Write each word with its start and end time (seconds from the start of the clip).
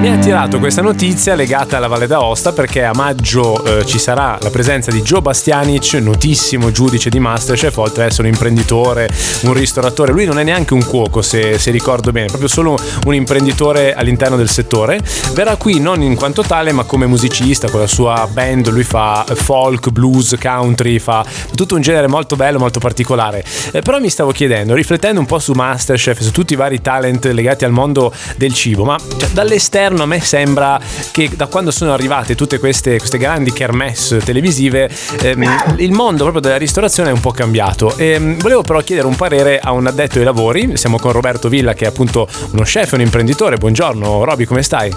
Mi 0.00 0.08
ha 0.08 0.14
attirato 0.14 0.58
questa 0.58 0.80
notizia 0.80 1.34
legata 1.34 1.76
alla 1.76 1.86
Valle 1.86 2.06
d'Aosta 2.06 2.52
perché 2.52 2.84
a 2.84 2.92
maggio 2.94 3.62
eh, 3.62 3.84
ci 3.84 3.98
sarà 3.98 4.38
la 4.40 4.48
presenza 4.48 4.90
di 4.90 5.02
Joe 5.02 5.20
Bastianic, 5.20 5.92
notissimo 6.00 6.70
giudice 6.70 7.10
di 7.10 7.20
Masterchef, 7.20 7.76
oltre 7.76 8.04
ad 8.04 8.08
essere 8.08 8.28
un 8.28 8.32
imprenditore, 8.32 9.10
un 9.42 9.52
ristoratore. 9.52 10.12
Lui 10.12 10.24
non 10.24 10.38
è 10.38 10.42
neanche 10.42 10.72
un 10.72 10.86
cuoco, 10.86 11.20
se, 11.20 11.58
se 11.58 11.70
ricordo 11.70 12.12
bene, 12.12 12.28
proprio 12.28 12.48
solo 12.48 12.78
un 13.04 13.12
imprenditore 13.12 13.92
all'interno 13.92 14.38
del 14.38 14.48
settore. 14.48 15.02
Verrà 15.34 15.56
qui 15.56 15.78
non 15.80 16.00
in 16.00 16.14
quanto 16.14 16.44
tale, 16.44 16.72
ma 16.72 16.84
come 16.84 17.04
musicista 17.04 17.68
con 17.68 17.80
la 17.80 17.86
sua 17.86 18.26
band. 18.32 18.70
Lui 18.70 18.84
fa 18.84 19.26
folk, 19.28 19.90
blues, 19.90 20.34
country, 20.40 20.98
fa 20.98 21.22
tutto 21.54 21.74
un 21.74 21.82
genere 21.82 22.08
molto 22.08 22.36
bello, 22.36 22.58
molto 22.58 22.78
particolare. 22.78 23.44
Eh, 23.70 23.82
però 23.82 24.00
mi 24.00 24.08
stavo 24.08 24.32
chiedendo, 24.32 24.72
riflettendo 24.72 25.20
un 25.20 25.26
po' 25.26 25.38
su 25.38 25.52
Masterchef, 25.52 26.20
su 26.20 26.30
tutti 26.30 26.54
i 26.54 26.56
vari 26.56 26.80
talent 26.80 27.26
legati 27.26 27.66
al 27.66 27.72
mondo 27.72 28.10
del 28.38 28.54
cibo, 28.54 28.84
ma 28.84 28.96
cioè, 28.98 29.28
dall'esterno 29.28 29.88
all'esterno 29.90 30.02
a 30.02 30.06
me 30.06 30.20
sembra 30.20 30.80
che 31.10 31.30
da 31.34 31.46
quando 31.46 31.70
sono 31.70 31.92
arrivate 31.92 32.34
tutte 32.34 32.58
queste, 32.58 32.98
queste 32.98 33.18
grandi 33.18 33.52
kermesse 33.52 34.18
televisive 34.18 34.90
ehm, 35.20 35.74
il 35.78 35.92
mondo 35.92 36.22
proprio 36.22 36.40
della 36.40 36.56
ristorazione 36.56 37.10
è 37.10 37.12
un 37.12 37.20
po' 37.20 37.32
cambiato. 37.32 37.96
E, 37.96 38.10
ehm, 38.10 38.38
volevo 38.38 38.62
però 38.62 38.80
chiedere 38.80 39.06
un 39.06 39.16
parere 39.16 39.58
a 39.58 39.72
un 39.72 39.86
addetto 39.86 40.18
ai 40.18 40.24
lavori, 40.24 40.76
siamo 40.76 40.98
con 40.98 41.12
Roberto 41.12 41.48
Villa 41.48 41.74
che 41.74 41.84
è 41.84 41.88
appunto 41.88 42.28
uno 42.52 42.62
chef 42.62 42.92
e 42.92 42.96
un 42.96 43.02
imprenditore. 43.02 43.56
Buongiorno 43.56 44.24
Roby, 44.24 44.44
come 44.44 44.62
stai? 44.62 44.92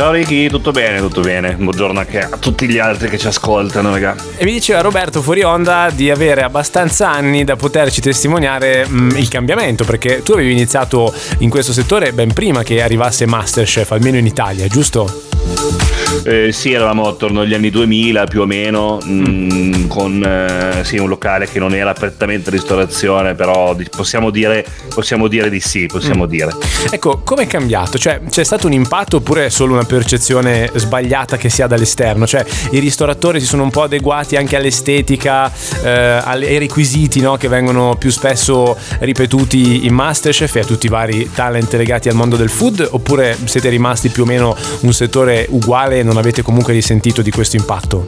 Ciao 0.00 0.12
Ricky, 0.12 0.48
tutto 0.48 0.70
bene, 0.70 0.98
tutto 0.98 1.20
bene. 1.20 1.56
Buongiorno 1.56 1.98
anche 1.98 2.20
a 2.20 2.38
tutti 2.38 2.66
gli 2.66 2.78
altri 2.78 3.10
che 3.10 3.18
ci 3.18 3.26
ascoltano, 3.26 3.90
raga. 3.90 4.16
E 4.38 4.46
mi 4.46 4.52
diceva 4.52 4.80
Roberto 4.80 5.20
fuori 5.20 5.42
onda 5.42 5.90
di 5.92 6.10
avere 6.10 6.42
abbastanza 6.42 7.10
anni 7.10 7.44
da 7.44 7.56
poterci 7.56 8.00
testimoniare 8.00 8.86
mh, 8.86 8.98
mm, 8.98 9.10
il 9.16 9.28
cambiamento, 9.28 9.84
perché 9.84 10.22
tu 10.22 10.32
avevi 10.32 10.52
iniziato 10.52 11.12
in 11.40 11.50
questo 11.50 11.74
settore 11.74 12.14
ben 12.14 12.32
prima 12.32 12.62
che 12.62 12.80
arrivasse 12.80 13.26
Masterchef, 13.26 13.79
almeno 13.88 14.18
in 14.18 14.26
Italia, 14.26 14.66
giusto? 14.68 15.89
Eh, 16.24 16.52
sì, 16.52 16.72
eravamo 16.72 17.06
attorno 17.06 17.40
agli 17.40 17.54
anni 17.54 17.70
2000 17.70 18.26
più 18.26 18.42
o 18.42 18.46
meno, 18.46 18.98
mh, 19.02 19.12
mm, 19.12 19.86
con 19.86 20.22
eh, 20.22 20.84
sì, 20.84 20.98
un 20.98 21.08
locale 21.08 21.48
che 21.48 21.58
non 21.58 21.74
era 21.74 21.92
prettamente 21.92 22.50
ristorazione, 22.50 23.34
però 23.34 23.74
possiamo 23.90 24.30
dire, 24.30 24.64
possiamo 24.94 25.28
dire 25.28 25.48
di 25.48 25.60
sì, 25.60 25.86
possiamo 25.86 26.24
mm. 26.24 26.28
dire. 26.28 26.52
Ecco, 26.90 27.20
come 27.24 27.44
è 27.44 27.46
cambiato? 27.46 27.96
Cioè, 27.96 28.20
c'è 28.28 28.44
stato 28.44 28.66
un 28.66 28.72
impatto 28.72 29.16
oppure 29.16 29.46
è 29.46 29.48
solo 29.48 29.72
una 29.74 29.84
percezione 29.84 30.70
sbagliata 30.74 31.36
che 31.36 31.48
si 31.48 31.62
ha 31.62 31.66
dall'esterno? 31.66 32.26
Cioè, 32.26 32.44
i 32.72 32.78
ristoratori 32.78 33.40
si 33.40 33.46
sono 33.46 33.62
un 33.62 33.70
po' 33.70 33.82
adeguati 33.82 34.36
anche 34.36 34.56
all'estetica, 34.56 35.50
eh, 35.82 35.88
ai 35.88 36.58
requisiti 36.58 37.20
no? 37.20 37.36
che 37.36 37.48
vengono 37.48 37.96
più 37.96 38.10
spesso 38.10 38.76
ripetuti 38.98 39.86
in 39.86 39.94
Masterchef 39.94 40.56
e 40.56 40.60
a 40.60 40.64
tutti 40.64 40.86
i 40.86 40.88
vari 40.88 41.30
talent 41.32 41.72
legati 41.74 42.08
al 42.08 42.14
mondo 42.14 42.36
del 42.36 42.50
food, 42.50 42.86
oppure 42.90 43.36
siete 43.44 43.68
rimasti 43.68 44.08
più 44.10 44.24
o 44.24 44.26
meno 44.26 44.56
un 44.80 44.92
settore 44.92 45.46
uguale 45.50 45.99
e 46.00 46.02
non 46.02 46.16
avete 46.16 46.42
comunque 46.42 46.72
risentito 46.72 47.20
di 47.20 47.30
questo 47.30 47.56
impatto? 47.56 48.04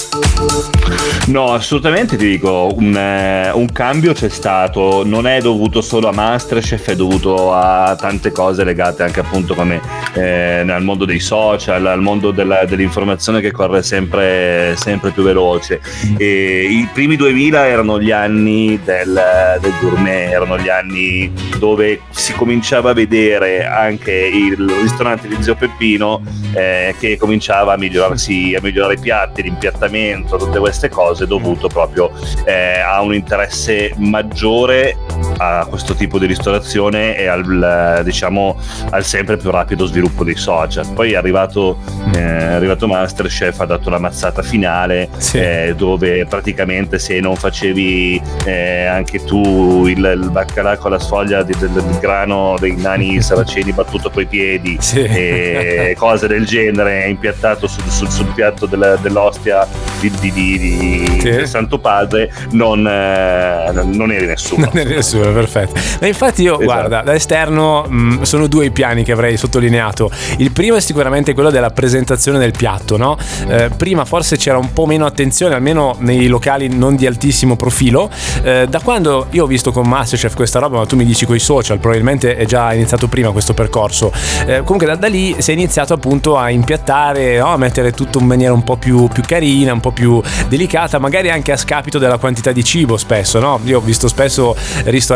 No, 1.26 1.52
assolutamente 1.52 2.16
ti 2.16 2.26
dico, 2.26 2.68
un, 2.74 2.96
eh, 2.96 3.50
un, 3.52 3.70
cambio 3.70 4.12
c'è 4.12 4.28
stato, 4.28 5.04
non 5.04 5.28
è 5.28 5.40
dovuto 5.40 5.80
solo 5.80 6.08
a 6.08 6.12
Masterchef, 6.12 6.88
è 6.88 6.96
dovuto 6.96 7.54
a 7.54 7.94
tante 7.94 8.32
cose 8.32 8.64
legate 8.64 9.04
anche 9.04 9.20
appunto 9.20 9.54
come 9.54 9.80
eh, 10.14 10.64
al 10.68 10.82
mondo 10.82 11.04
dei 11.04 11.20
social, 11.20 11.86
al 11.86 12.02
mondo 12.02 12.32
della, 12.32 12.64
dell'informazione 12.64 13.40
che 13.40 13.52
corre 13.52 13.84
sempre, 13.84 14.74
sempre 14.76 15.10
più 15.10 15.22
veloce. 15.22 15.80
E 16.16 16.66
I 16.68 16.88
primi 16.92 17.14
2000 17.14 17.66
erano 17.68 18.00
gli 18.00 18.10
anni 18.10 18.80
del, 18.82 19.58
del 19.60 19.72
gourmet, 19.80 20.32
erano 20.32 20.58
gli 20.58 20.68
anni 20.68 21.32
dove 21.56 22.00
si 22.10 22.32
cominciava 22.32 22.90
a 22.90 22.94
vedere 22.94 23.64
anche 23.64 24.12
il 24.12 24.69
ristorante 24.81 25.28
di 25.28 25.36
Zio 25.38 25.54
Peppino 25.54 26.20
eh, 26.52 26.97
che 26.98 27.16
cominciava 27.16 27.75
a 27.75 27.76
migliorarsi, 27.82 28.54
a 28.56 28.60
migliorare 28.62 28.94
i 28.94 28.98
piatti, 28.98 29.43
l'impiattamento, 29.43 30.37
tutte 30.37 30.59
queste 30.59 30.88
cose 30.88 31.26
dovuto 31.26 31.69
proprio 31.69 32.12
eh, 32.44 32.81
a 32.81 33.00
un 33.00 33.15
interesse 33.15 33.93
maggiore 33.97 34.97
a 35.42 35.66
questo 35.66 35.94
tipo 35.94 36.19
di 36.19 36.26
ristorazione 36.26 37.16
e 37.16 37.26
al, 37.26 38.03
diciamo, 38.04 38.58
al 38.91 39.04
sempre 39.04 39.36
più 39.36 39.50
rapido 39.50 39.86
sviluppo 39.86 40.25
dei 40.25 40.36
social. 40.36 40.88
Poi 40.92 41.12
è 41.12 41.16
arrivato, 41.16 41.78
eh, 42.14 42.19
è 42.19 42.53
arrivato 42.53 42.86
Masterchef, 42.86 43.60
ha 43.60 43.66
dato 43.66 43.91
la 43.91 43.98
mazzata 43.98 44.42
finale 44.42 45.08
sì. 45.16 45.38
eh, 45.38 45.75
dove 45.76 46.26
praticamente 46.26 46.98
se 46.98 47.20
non 47.20 47.36
facevi 47.36 48.20
eh, 48.44 48.84
anche 48.84 49.25
tu 49.25 49.86
il, 49.86 49.98
il, 49.98 50.31
baccalà 50.31 50.76
con 50.76 50.91
la 50.91 50.98
sfoglia 50.98 51.42
di, 51.42 51.54
del, 51.58 51.70
del, 51.70 51.98
grano 52.00 52.56
dei 52.58 52.76
nani 52.76 53.20
saraceni 53.22 53.72
battuto 53.72 54.10
coi 54.10 54.26
piedi 54.26 54.76
sì. 54.81 55.02
e 55.02 55.94
cose 55.98 56.26
del 56.26 56.44
genere 56.44 57.08
impiattato 57.08 57.66
sul, 57.66 57.84
sul, 57.88 58.08
sul 58.08 58.32
piatto 58.34 58.66
della, 58.66 58.97
dell'ostia 58.97 59.66
di, 60.00 60.10
di, 60.20 60.32
di 60.32 61.20
sì. 61.20 61.31
del 61.31 61.47
Santo 61.48 61.78
Padre 61.78 62.32
non, 62.50 62.86
eh, 62.86 63.72
non 63.72 64.10
eri 64.12 64.26
nessuno. 64.26 64.64
Non 64.66 64.78
eri 64.78 64.94
nessuno, 64.94 65.31
perfetto. 65.32 65.75
Ma 66.00 66.06
infatti 66.06 66.43
io, 66.43 66.54
esatto. 66.54 66.65
guarda, 66.65 67.03
da 67.03 67.15
esterno 67.15 67.84
mh, 67.88 67.94
mm, 67.94 68.22
sono 68.22 68.47
due 68.47 68.66
i 68.66 68.70
piani 68.70 69.04
che 69.04 69.12
avrei 69.12 69.37
sottolineato. 69.37 70.10
Il 70.38 70.53
primo 70.53 70.76
è 70.76 70.81
sicuramente 70.81 71.34
quello 71.34 71.50
della 71.50 71.70
presentazione 71.70 72.38
del 72.38 72.53
piatto, 72.53 72.97
no? 72.97 73.16
Eh, 73.48 73.70
prima 73.76 74.04
forse 74.04 74.37
c'era 74.37 74.59
un 74.59 74.72
po' 74.72 74.87
meno 74.87 75.06
attenzione, 75.06 75.54
almeno 75.54 75.97
nei 76.00 76.26
locali 76.26 76.69
non 76.69 76.97
di 76.97 77.06
altissimo 77.06 77.56
profilo. 77.56 78.10
Eh, 78.43 78.66
da 78.69 78.81
quando 78.81 79.26
io 79.31 79.44
ho 79.44 79.47
visto 79.47 79.72
con 79.72 79.87
Masterchef 79.88 80.34
questa 80.34 80.59
roba, 80.59 80.78
ma 80.78 80.87
tu 80.87 80.97
mi 80.97 81.04
dici 81.04 81.25
con 81.25 81.37
i 81.37 81.41
social, 81.41 81.78
probabilmente 81.78 82.37
è 82.37 82.44
già 82.44 82.72
iniziato 82.72 83.09
prima 83.09 83.31
questo 83.31 83.54
percorso. 83.54 84.12
Eh, 84.47 84.62
comunque 84.62 84.87
da, 84.87 84.97
da, 84.97 85.06
lì 85.06 85.37
si 85.38 85.50
è 85.50 85.54
iniziato 85.54 85.94
appunto 85.94 86.37
a 86.37 86.50
impiattare, 86.50 87.38
no? 87.38 87.53
a 87.53 87.56
mettere 87.56 87.93
tutto 87.93 88.19
in 88.19 88.26
maniera 88.26 88.53
un 88.53 88.64
po' 88.64 88.76
più, 88.76 89.09
più 89.09 89.22
carina, 89.22 89.72
un 89.72 89.81
po' 89.81 89.93
più 89.93 90.20
delicata, 90.49 90.99
magari 90.99 91.31
anche 91.31 91.53
a 91.53 91.56
scapito 91.56 91.99
della 91.99 92.19
quantità 92.19 92.53
di 92.53 92.64
cibo 92.64 92.97
spesso, 92.97 93.38
no? 93.38 93.60
Io 93.64 93.78
ho 93.78 93.81
visto 93.81 94.09
spesso 94.09 94.56
ristoranti 94.84 95.12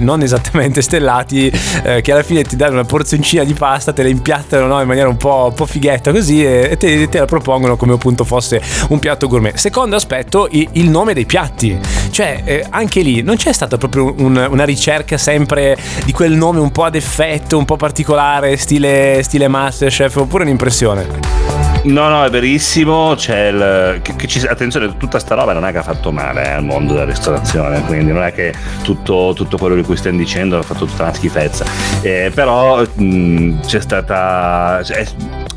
non 0.00 0.22
esattamente 0.22 0.82
stellati 0.82 1.50
eh, 1.82 2.00
che 2.00 2.12
alla 2.12 2.22
fine 2.22 2.42
ti 2.42 2.56
danno 2.56 2.72
una 2.74 2.84
porzioncina 2.84 3.44
di 3.44 3.54
pasta, 3.54 3.92
te 3.92 4.02
la 4.02 4.08
impiattano 4.08 4.66
no? 4.66 4.80
in 4.80 4.86
maniera 4.86 5.08
un 5.08 5.16
po', 5.16 5.46
un 5.48 5.54
po', 5.54 5.66
fighetta 5.66 6.12
così 6.12 6.44
e 6.44 6.76
te, 6.78 7.08
te, 7.08 7.18
la 7.18 7.26
propongono 7.26 7.76
come 7.76 7.94
appunto 7.94 8.24
fosse 8.24 8.60
un 8.88 8.98
piatto 8.98 9.28
gourmet. 9.28 9.54
Secondo 9.56 9.96
aspetto, 9.96 10.48
il 10.50 10.88
nome 10.88 11.14
dei 11.14 11.26
piatti. 11.26 11.78
Cioè, 12.10 12.42
eh, 12.44 12.66
anche 12.70 13.00
lì 13.00 13.22
non 13.22 13.36
c'è 13.36 13.52
stata 13.52 13.76
proprio 13.76 14.14
un, 14.18 14.46
una 14.50 14.64
ricerca 14.64 15.18
sempre 15.18 15.76
di 16.04 16.12
quel 16.12 16.32
nome 16.32 16.60
un 16.60 16.72
po' 16.72 16.84
ad 16.84 16.94
effetto, 16.94 17.58
un 17.58 17.64
po' 17.64 17.76
particolare, 17.76 18.56
stile, 18.56 19.22
stile 19.22 19.48
Masterchef, 19.48 20.16
oppure 20.16 20.44
un'impressione? 20.44 21.75
No, 21.86 22.08
no, 22.08 22.24
è 22.24 22.30
verissimo. 22.30 23.14
C'è 23.14 23.48
il, 23.48 24.00
che, 24.02 24.16
che 24.16 24.26
ci, 24.26 24.44
attenzione, 24.44 24.96
tutta 24.96 25.20
sta 25.20 25.36
roba 25.36 25.52
non 25.52 25.64
è 25.64 25.70
che 25.70 25.78
ha 25.78 25.82
fatto 25.82 26.10
male 26.10 26.44
eh, 26.44 26.50
al 26.50 26.64
mondo 26.64 26.94
della 26.94 27.04
ristorazione, 27.04 27.80
quindi 27.84 28.12
non 28.12 28.24
è 28.24 28.32
che 28.32 28.52
tutto, 28.82 29.32
tutto 29.36 29.56
quello 29.56 29.76
di 29.76 29.82
cui 29.82 29.96
stiamo 29.96 30.18
dicendo 30.18 30.58
ha 30.58 30.62
fatto 30.62 30.84
tutta 30.86 31.04
una 31.04 31.14
schifezza. 31.14 31.64
Eh, 32.02 32.32
però 32.34 32.82
mh, 32.82 33.60
c'è 33.60 33.80
stata. 33.80 34.80
È, 34.80 35.06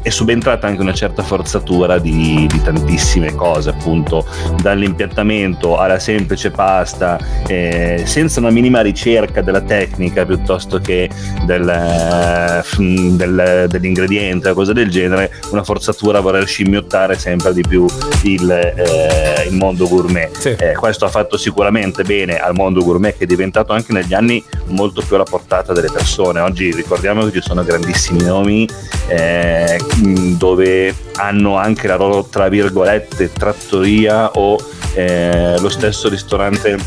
è 0.01 0.09
subentrata 0.09 0.65
anche 0.65 0.81
una 0.81 0.93
certa 0.93 1.23
forzatura 1.23 1.99
di, 1.99 2.47
di, 2.49 2.61
tantissime 2.61 3.35
cose, 3.35 3.69
appunto, 3.69 4.25
dall'impiattamento 4.61 5.77
alla 5.77 5.99
semplice 5.99 6.51
pasta, 6.51 7.19
eh, 7.47 8.03
senza 8.05 8.39
una 8.39 8.49
minima 8.49 8.81
ricerca 8.81 9.41
della 9.41 9.61
tecnica 9.61 10.25
piuttosto 10.25 10.79
che 10.79 11.09
del, 11.43 12.63
del, 12.77 13.65
dell'ingrediente 13.67 14.49
o 14.49 14.53
cose 14.53 14.73
del 14.73 14.89
genere, 14.89 15.31
una 15.51 15.63
forzatura 15.63 16.18
a 16.19 16.21
voler 16.21 16.47
scimmiottare 16.47 17.17
sempre 17.17 17.53
di 17.53 17.63
più 17.67 17.85
il, 18.23 18.49
eh, 18.49 19.47
il 19.47 19.55
mondo 19.55 19.87
gourmet. 19.87 20.35
Sì. 20.37 20.49
Eh, 20.49 20.73
questo 20.73 21.05
ha 21.05 21.09
fatto 21.09 21.37
sicuramente 21.37 22.03
bene 22.03 22.37
al 22.37 22.53
mondo 22.53 22.83
gourmet 22.83 23.17
che 23.17 23.23
è 23.23 23.27
diventato 23.27 23.73
anche 23.73 23.93
negli 23.93 24.13
anni 24.13 24.43
molto 24.67 25.01
più 25.01 25.15
alla 25.15 25.23
portata 25.23 25.73
delle 25.73 25.89
persone. 25.91 26.39
Oggi 26.39 26.71
ricordiamo 26.71 27.25
che 27.25 27.31
ci 27.31 27.41
sono 27.41 27.63
grandissimi 27.63 28.23
nomi 28.23 28.67
eh, 29.07 29.79
dove 30.37 30.93
hanno 31.15 31.57
anche 31.57 31.87
la 31.87 31.95
loro, 31.95 32.25
tra 32.25 32.47
virgolette, 32.47 33.31
trattoria 33.31 34.31
o 34.31 34.57
eh, 34.93 35.59
lo 35.59 35.69
stesso 35.69 36.09
ristorante 36.09 36.77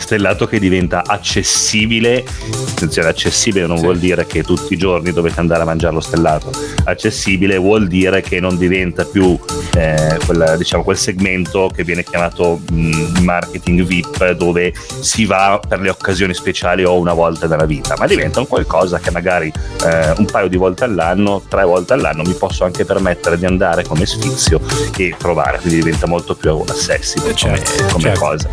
stellato 0.00 0.46
che 0.46 0.58
diventa 0.58 1.02
accessibile 1.04 2.24
attenzione 2.70 3.08
accessibile 3.08 3.66
non 3.66 3.76
sì. 3.76 3.84
vuol 3.84 3.98
dire 3.98 4.26
che 4.26 4.42
tutti 4.42 4.72
i 4.74 4.76
giorni 4.76 5.12
dovete 5.12 5.38
andare 5.40 5.62
a 5.62 5.64
mangiare 5.64 5.94
lo 5.94 6.00
stellato 6.00 6.50
accessibile 6.84 7.56
vuol 7.58 7.86
dire 7.86 8.20
che 8.22 8.40
non 8.40 8.56
diventa 8.56 9.04
più 9.04 9.38
eh, 9.76 10.18
quel, 10.24 10.54
diciamo, 10.56 10.82
quel 10.82 10.96
segmento 10.96 11.70
che 11.74 11.84
viene 11.84 12.02
chiamato 12.02 12.60
mh, 12.70 13.18
marketing 13.20 13.82
VIP 13.82 14.32
dove 14.32 14.72
si 15.00 15.24
va 15.24 15.60
per 15.66 15.80
le 15.80 15.90
occasioni 15.90 16.34
speciali 16.34 16.84
o 16.84 16.98
una 16.98 17.12
volta 17.12 17.46
nella 17.46 17.66
vita 17.66 17.94
ma 17.98 18.06
diventa 18.06 18.40
un 18.40 18.46
qualcosa 18.46 18.98
che 18.98 19.10
magari 19.10 19.52
eh, 19.84 20.12
un 20.16 20.24
paio 20.24 20.48
di 20.48 20.56
volte 20.56 20.84
all'anno 20.84 21.42
tre 21.48 21.64
volte 21.64 21.92
all'anno 21.92 22.22
mi 22.22 22.34
posso 22.34 22.64
anche 22.64 22.84
permettere 22.84 23.38
di 23.38 23.44
andare 23.44 23.84
come 23.84 24.06
sfizio 24.06 24.60
e 24.96 25.14
provare 25.16 25.58
quindi 25.58 25.82
diventa 25.82 26.06
molto 26.06 26.34
più 26.34 26.62
accessibile 26.66 27.34
certo, 27.34 27.70
come, 27.72 27.92
come 27.92 28.02
certo. 28.02 28.20
cosa 28.20 28.48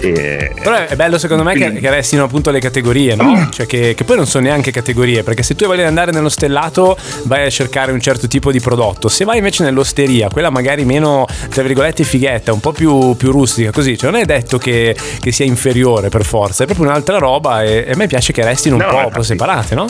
e, 0.00 0.52
però 0.62 0.83
è 0.88 0.96
bello 0.96 1.18
secondo 1.18 1.42
me 1.42 1.54
che, 1.54 1.72
che, 1.72 1.90
restino 1.90 2.24
appunto 2.24 2.50
le 2.50 2.60
categorie, 2.60 3.14
no? 3.14 3.48
Cioè 3.50 3.66
che, 3.66 3.94
che, 3.94 4.04
poi 4.04 4.16
non 4.16 4.26
sono 4.26 4.44
neanche 4.44 4.70
categorie, 4.70 5.22
perché 5.22 5.42
se 5.42 5.54
tu 5.54 5.66
voglio 5.66 5.86
andare 5.86 6.12
nello 6.12 6.28
stellato 6.28 6.96
vai 7.24 7.46
a 7.46 7.50
cercare 7.50 7.92
un 7.92 8.00
certo 8.00 8.26
tipo 8.28 8.50
di 8.50 8.60
prodotto, 8.60 9.08
se 9.08 9.24
vai 9.24 9.38
invece 9.38 9.62
nell'osteria, 9.62 10.28
quella 10.28 10.50
magari 10.50 10.84
meno, 10.84 11.26
tra 11.50 11.62
virgolette, 11.62 12.04
fighetta, 12.04 12.52
un 12.52 12.60
po' 12.60 12.72
più, 12.72 13.16
più 13.16 13.30
rustica, 13.30 13.70
così, 13.70 13.96
cioè 13.96 14.10
non 14.10 14.20
è 14.20 14.24
detto 14.24 14.58
che, 14.58 14.96
che, 15.20 15.32
sia 15.32 15.44
inferiore 15.44 16.08
per 16.08 16.24
forza, 16.24 16.64
è 16.64 16.66
proprio 16.66 16.88
un'altra 16.88 17.18
roba 17.18 17.62
e, 17.62 17.84
e 17.86 17.92
a 17.92 17.96
me 17.96 18.06
piace 18.06 18.32
che 18.32 18.44
restino 18.44 18.76
un 18.76 18.82
no, 18.82 19.02
po', 19.02 19.08
po' 19.08 19.22
separate, 19.22 19.74
no? 19.74 19.86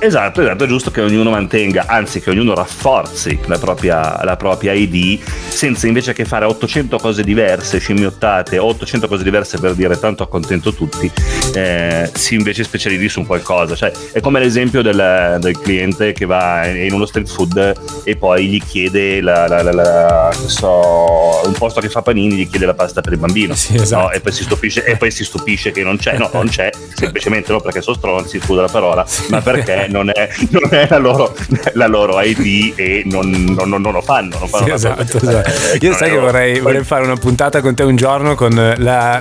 Esatto, 0.00 0.40
esatto, 0.42 0.64
è 0.64 0.66
giusto 0.66 0.90
che 0.90 1.00
ognuno 1.00 1.30
mantenga, 1.30 1.84
anzi 1.86 2.20
che 2.20 2.30
ognuno 2.30 2.54
rafforzi 2.54 3.38
la 3.46 3.58
propria, 3.58 4.22
la 4.22 4.36
propria 4.36 4.72
ID 4.72 5.18
senza 5.48 5.86
invece 5.86 6.12
che 6.12 6.24
fare 6.24 6.44
800 6.44 6.98
cose 6.98 7.24
diverse, 7.24 7.78
scimmiottate, 7.78 8.58
800 8.58 9.08
cose 9.08 9.24
diverse 9.24 9.58
per 9.58 9.74
dire 9.74 9.97
tanto 9.98 10.22
accontento 10.22 10.72
tutti, 10.72 11.10
eh, 11.54 12.10
si 12.12 12.34
invece 12.34 12.64
specializzi 12.64 13.08
su 13.08 13.26
qualcosa. 13.26 13.74
Cioè, 13.74 13.92
è 14.12 14.20
come 14.20 14.40
l'esempio 14.40 14.82
del, 14.82 15.38
del, 15.40 15.58
cliente 15.58 16.12
che 16.12 16.24
va 16.24 16.66
in 16.66 16.92
uno 16.92 17.06
street 17.06 17.28
food 17.28 17.74
e 18.04 18.16
poi 18.16 18.46
gli 18.46 18.62
chiede 18.62 19.20
la, 19.20 19.46
la, 19.46 19.62
la, 19.62 20.30
so, 20.46 21.40
un 21.44 21.52
posto 21.52 21.80
che 21.80 21.88
fa 21.88 22.02
panini, 22.02 22.34
gli 22.34 22.48
chiede 22.48 22.66
la 22.66 22.74
pasta 22.74 23.00
per 23.00 23.12
il 23.12 23.18
bambino 23.18 23.54
sì, 23.54 23.74
esatto. 23.74 24.02
no? 24.04 24.10
e, 24.10 24.20
poi 24.20 24.32
stupisce, 24.32 24.84
e, 24.84 24.96
poi 24.96 25.10
si 25.10 25.24
stupisce, 25.24 25.70
che 25.72 25.82
non 25.82 25.96
c'è. 25.96 26.16
No, 26.16 26.30
non 26.32 26.48
c'è, 26.48 26.70
semplicemente 26.94 27.52
no 27.52 27.60
perché 27.60 27.80
sono 27.82 27.96
stronzi, 27.96 28.40
scusa 28.40 28.62
la 28.62 28.68
parola, 28.68 29.04
ma 29.28 29.40
perché 29.40 29.86
non 29.88 30.10
è, 30.12 30.28
non 30.50 30.68
è 30.70 30.86
la, 30.88 30.98
loro, 30.98 31.34
la, 31.74 31.86
loro, 31.86 32.20
ID 32.20 32.72
e 32.76 33.02
non, 33.06 33.56
non, 33.58 33.80
non, 33.80 33.92
lo 33.92 34.00
fanno. 34.00 34.38
Non 34.38 34.48
fanno 34.48 34.64
sì, 34.66 34.72
esatto, 34.72 35.16
esatto. 35.16 35.50
Io 35.80 35.92
sai 35.94 36.10
che 36.10 36.18
vorrei, 36.18 36.60
vorrei, 36.60 36.84
fare 36.84 37.04
una 37.04 37.16
puntata 37.16 37.60
con 37.60 37.74
te 37.74 37.82
un 37.82 37.96
giorno 37.96 38.34
con 38.34 38.74
la, 38.76 39.20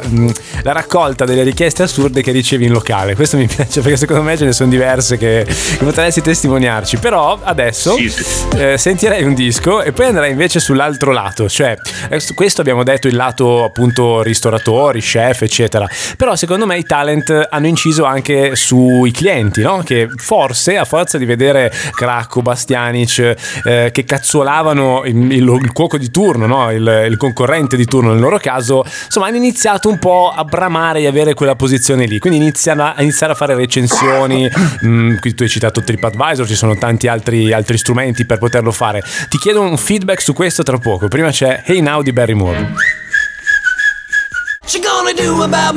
la, 0.68 0.74
raccolta 0.74 1.26
delle 1.26 1.44
richieste 1.44 1.84
assurde 1.84 2.22
che 2.22 2.32
ricevi 2.32 2.66
in 2.66 2.72
locale. 2.72 3.16
Questo 3.16 3.38
mi 3.38 3.48
piace 3.54 3.82
perché 3.82 3.98
secondo 3.98 4.24
me 4.24 4.38
ce 4.38 4.46
ne 4.46 4.54
sono 4.54 4.70
diverse 4.70 5.18
che, 5.18 5.46
che 5.46 5.84
potresti 5.84 6.22
testimoniarci. 6.22 6.98
Però 6.98 7.40
adesso 7.42 7.96
sì, 7.96 8.10
sì. 8.10 8.24
Eh, 8.56 8.78
sentirei 8.78 9.24
un 9.24 9.34
disco 9.34 9.82
e 9.82 9.92
poi 9.92 10.08
andrei 10.08 10.32
invece 10.32 10.60
sull'altro 10.60 11.12
lato. 11.12 11.50
Cioè, 11.50 11.76
eh, 12.10 12.22
questo 12.34 12.62
abbiamo 12.62 12.84
detto 12.84 13.08
il 13.08 13.16
lato 13.16 13.64
appunto 13.64 14.22
ristoratori, 14.22 15.02
chef, 15.02 15.42
eccetera. 15.42 15.88
Però 16.16 16.36
secondo 16.36 16.66
me 16.66 16.78
i 16.78 16.84
talent 16.84 17.48
hanno 17.50 17.68
inciso 17.68 18.06
anche 18.06 18.56
sui 18.56 19.12
clienti, 19.12 19.62
no? 19.62 19.82
Che 19.84 20.08
forse 20.16 20.58
forse 20.58 20.78
a 20.78 20.86
forza 20.86 21.18
di 21.18 21.26
vedere 21.26 21.72
Cracco, 21.92 22.42
Bastianic 22.42 23.36
eh, 23.64 23.90
che 23.92 24.04
cazzolavano 24.04 25.04
il, 25.06 25.16
il, 25.32 25.60
il, 25.62 25.72
cuoco 25.72 25.98
di 25.98 26.10
turno, 26.10 26.46
no? 26.46 26.72
il, 26.72 27.06
il, 27.10 27.18
concorrente 27.18 27.76
di 27.76 27.86
turno 27.86 28.12
nel 28.12 28.20
loro 28.20 28.38
caso, 28.38 28.84
insomma 29.06 29.28
hanno 29.28 29.38
iniziato 29.38 29.90
un 29.90 30.00
po' 30.00 30.32
a 30.36 30.44
bramare 30.58 31.02
di 31.02 31.06
avere 31.06 31.36
quella 31.36 31.56
posizione 31.56 32.08
lì, 32.08 32.18
quindi 32.18 32.40
iniziano 32.40 32.84
a, 32.84 32.96
iniziare 33.04 33.34
a 33.34 33.36
fare 33.36 33.54
recensioni, 33.54 34.50
mm, 34.84 35.18
qui 35.18 35.36
tu 35.36 35.44
hai 35.44 35.50
citato 35.50 35.84
TripAdvisor, 35.84 36.48
ci 36.48 36.56
sono 36.56 36.76
tanti 36.76 37.08
altri, 37.08 37.54
altri 37.54 37.78
strumenti 37.78 38.26
per 38.26 38.40
poterlo 38.40 38.72
fare. 38.72 39.04
Ti 39.30 39.38
chiedo 39.38 39.62
un 39.62 39.78
feedback 39.78 40.20
su 40.20 40.34
questo 40.34 40.64
tra 40.64 40.80
poco, 40.80 41.08
prima 41.08 41.30
c'è 41.30 41.62
Hey 41.64 41.80
Now 41.82 42.02
di 42.02 42.12
Barry 42.12 42.34
Moore. 42.34 42.74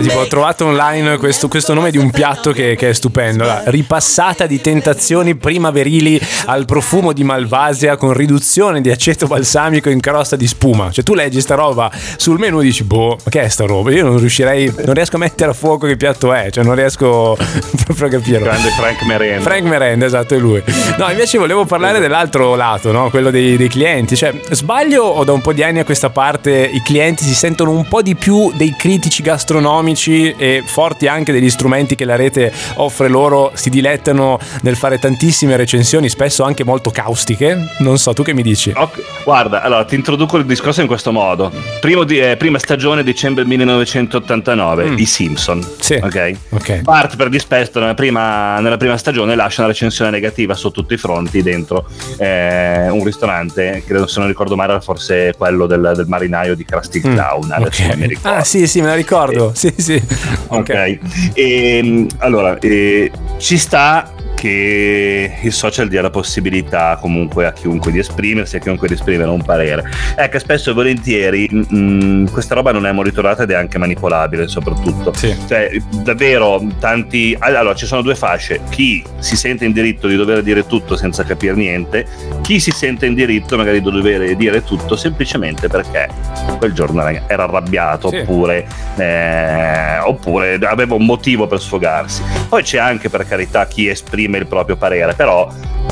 Tipo, 0.09 0.19
ho 0.19 0.27
trovato 0.27 0.67
online 0.67 1.17
questo, 1.19 1.49
questo, 1.49 1.73
nome 1.73 1.91
di 1.91 1.99
un 1.99 2.11
piatto 2.11 2.51
che, 2.53 2.75
che 2.77 2.91
è 2.91 2.93
stupendo. 2.93 3.45
La 3.45 3.63
ripassata 3.67 4.47
di 4.47 4.61
tentazioni 4.61 5.37
primaverili 5.37 6.21
al 6.47 6.65
profumo 6.65 7.13
di 7.13 7.23
Malvasia 7.23 7.97
con 7.97 8.13
riduzione 8.13 8.81
di 8.81 8.91
aceto 8.91 9.27
balsamico 9.27 9.89
in 9.89 10.01
crosta 10.01 10.35
di 10.35 10.47
spuma. 10.47 10.91
Cioè, 10.91 11.05
tu 11.05 11.15
leggi 11.15 11.41
sta 11.41 11.55
roba 11.55 11.91
sul 12.17 12.39
menu 12.39 12.61
e 12.61 12.65
dici, 12.65 12.83
boh, 12.83 13.19
ma 13.23 13.31
che 13.31 13.43
è 13.43 13.49
sta 13.49 13.67
roba? 13.67 13.93
Io 13.93 14.05
non 14.05 14.19
riuscirei, 14.19 14.73
non 14.85 14.95
riesco 14.95 15.17
a 15.17 15.21
mettere 15.21 15.51
a 15.51 15.55
fuoco 15.55 15.87
che 15.87 15.97
piatto 15.97 16.33
è. 16.33 16.51
Cioè, 16.51 16.65
non 16.65 16.75
riesco 16.75 17.37
proprio 17.85 18.09
a 18.09 18.11
capire. 18.11 18.41
Grande 18.41 18.71
Frank 18.71 19.03
Merenda. 19.03 19.43
Frank 19.43 19.63
Merenda, 19.63 20.07
esatto, 20.07 20.35
è 20.35 20.39
lui. 20.39 20.63
No, 20.99 21.09
invece 21.09 21.39
volevo 21.39 21.65
parlare 21.65 22.01
dell'altro 22.01 22.57
lato, 22.57 22.91
no? 22.91 23.11
Quello 23.11 23.31
dei, 23.31 23.57
dei 23.57 23.69
clienti. 23.69 24.17
Cioè, 24.17 24.33
sbaglio 24.51 25.05
o 25.05 25.23
da 25.23 25.33
un 25.33 25.41
po' 25.41 25.53
di 25.53 25.63
anni 25.63 25.79
a 25.79 25.85
questa 25.85 26.11
parte 26.11 26.69
i 26.73 26.83
clienti 26.83 27.23
si 27.23 27.35
sentono 27.35 27.71
un 27.71 27.87
po' 27.87 28.03
di 28.03 28.17
più 28.17 28.53
dei 28.57 28.75
critici 28.77 29.20
gastronomici 29.21 30.35
e 30.37 30.63
forti 30.65 31.07
anche 31.07 31.33
degli 31.33 31.51
strumenti 31.51 31.95
che 31.95 32.05
la 32.05 32.17
rete 32.17 32.53
offre 32.77 33.09
loro, 33.09 33.53
si 33.55 33.71
dilettano 33.71 34.39
nel 34.63 34.77
fare 34.77 34.99
tantissime 34.99 35.57
recensioni, 35.57 36.09
spesso 36.09 36.43
anche 36.43 36.65
molto 36.65 36.91
caustiche. 36.91 37.75
Non 37.79 37.99
so, 37.99 38.13
tu 38.13 38.23
che 38.23 38.35
mi 38.35 38.43
dici? 38.43 38.73
Okay. 38.75 39.05
Guarda, 39.25 39.63
allora 39.63 39.85
ti 39.85 39.95
introduco 39.95 40.37
il 40.39 40.47
discorso 40.47 40.81
in 40.81 40.87
questo 40.87 41.13
modo. 41.13 41.53
Di, 41.81 42.19
eh, 42.19 42.37
prima 42.37 42.59
stagione, 42.59 43.03
dicembre 43.03 43.45
1989, 43.45 44.91
mm. 44.91 44.99
i 44.99 45.05
Simpson. 45.05 45.67
Sì. 45.81 45.95
Ok. 45.95 46.33
okay. 46.51 46.81
Bart 46.83 47.17
per 47.17 47.29
dispetto 47.29 47.81
nella 47.81 47.95
prima, 47.95 48.59
nella 48.61 48.77
prima, 48.77 48.97
stagione 48.97 49.35
lascia 49.35 49.63
una 49.63 49.71
recensione 49.71 50.11
negativa 50.11 50.55
su 50.55 50.71
tutti 50.71 50.95
i 50.95 50.97
fronti 50.97 51.43
dentro 51.43 51.87
eh, 52.17 52.89
un 52.89 53.05
ristorante, 53.05 53.83
credo 53.87 54.07
se 54.07 54.19
non 54.19 54.29
ricordo 54.29 54.57
male 54.57 54.73
era 54.73 54.81
forse 54.81 55.35
quello 55.37 55.67
del, 55.67 55.93
del 55.95 56.07
marinaio 56.07 56.55
di 56.55 56.65
Krusty 56.65 57.03
mm. 57.07 57.17
Town. 57.17 57.55
Okay. 57.59 58.19
Ah 58.23 58.45
sì, 58.45 58.67
sì, 58.67 58.81
me 58.81 58.89
la 58.89 58.95
ricordo 58.95 59.10
ricordo, 59.11 59.53
sì, 59.55 59.75
sì. 59.77 60.01
Ok. 60.49 60.59
okay. 60.59 61.01
E, 61.35 61.79
ehm, 61.79 62.07
allora, 62.19 62.57
eh, 62.59 63.11
ci 63.39 63.59
sta 63.59 64.13
che 64.41 65.39
il 65.43 65.53
social 65.53 65.87
dia 65.87 66.01
la 66.01 66.09
possibilità 66.09 66.97
comunque 66.99 67.45
a 67.45 67.53
chiunque 67.53 67.93
di 67.93 67.99
esprimersi, 67.99 68.57
a 68.57 68.59
chiunque 68.59 68.89
di 68.89 68.95
esprimere 68.95 69.29
un 69.29 69.43
parere. 69.43 69.85
Ecco, 70.17 70.39
spesso 70.39 70.71
e 70.71 70.73
volentieri 70.73 71.47
mh, 71.51 71.77
mm, 71.77 72.27
questa 72.29 72.55
roba 72.55 72.73
non 72.73 72.87
è 72.87 72.93
monitorata 72.93 73.43
ed 73.43 73.51
è 73.51 73.55
anche 73.55 73.77
manipolabile 73.77 74.49
soprattutto. 74.49 75.13
Sì. 75.13 75.37
Cioè, 75.47 75.71
davvero 76.03 76.65
tanti... 76.79 77.37
Allora, 77.39 77.75
ci 77.75 77.85
sono 77.85 78.01
due 78.01 78.15
fasce. 78.15 78.61
Chi 78.71 79.05
si 79.19 79.37
sente 79.37 79.67
in 79.67 79.73
diritto 79.73 80.07
di 80.07 80.17
dover 80.17 80.43
dire 80.43 80.65
tutto 80.67 80.97
senza 80.97 81.23
capire 81.23 81.55
niente, 81.55 82.07
chi 82.41 82.61
si 82.61 82.71
sente 82.71 83.05
in 83.05 83.13
diritto 83.13 83.59
magari 83.59 83.83
di 83.83 83.91
dover 83.91 84.35
dire 84.37 84.65
tutto 84.65 84.97
semplicemente 84.97 85.69
perché 85.69 86.09
quel 86.57 86.73
giorno 86.73 87.07
era 87.07 87.43
arrabbiato 87.43 88.09
sì. 88.09 88.17
oppure, 88.17 88.67
eh, 88.97 89.99
oppure 89.99 90.55
aveva 90.55 90.95
un 90.95 91.05
motivo 91.05 91.47
per 91.47 91.61
sfogarsi. 91.61 92.23
Poi 92.49 92.63
c'è 92.63 92.79
anche 92.79 93.11
per 93.11 93.27
carità 93.27 93.67
chi 93.67 93.87
esprime 93.87 94.30
esprime 94.31 94.39
il 94.39 94.47
proprio 94.47 94.77
parere, 94.77 95.15
però 95.15 95.49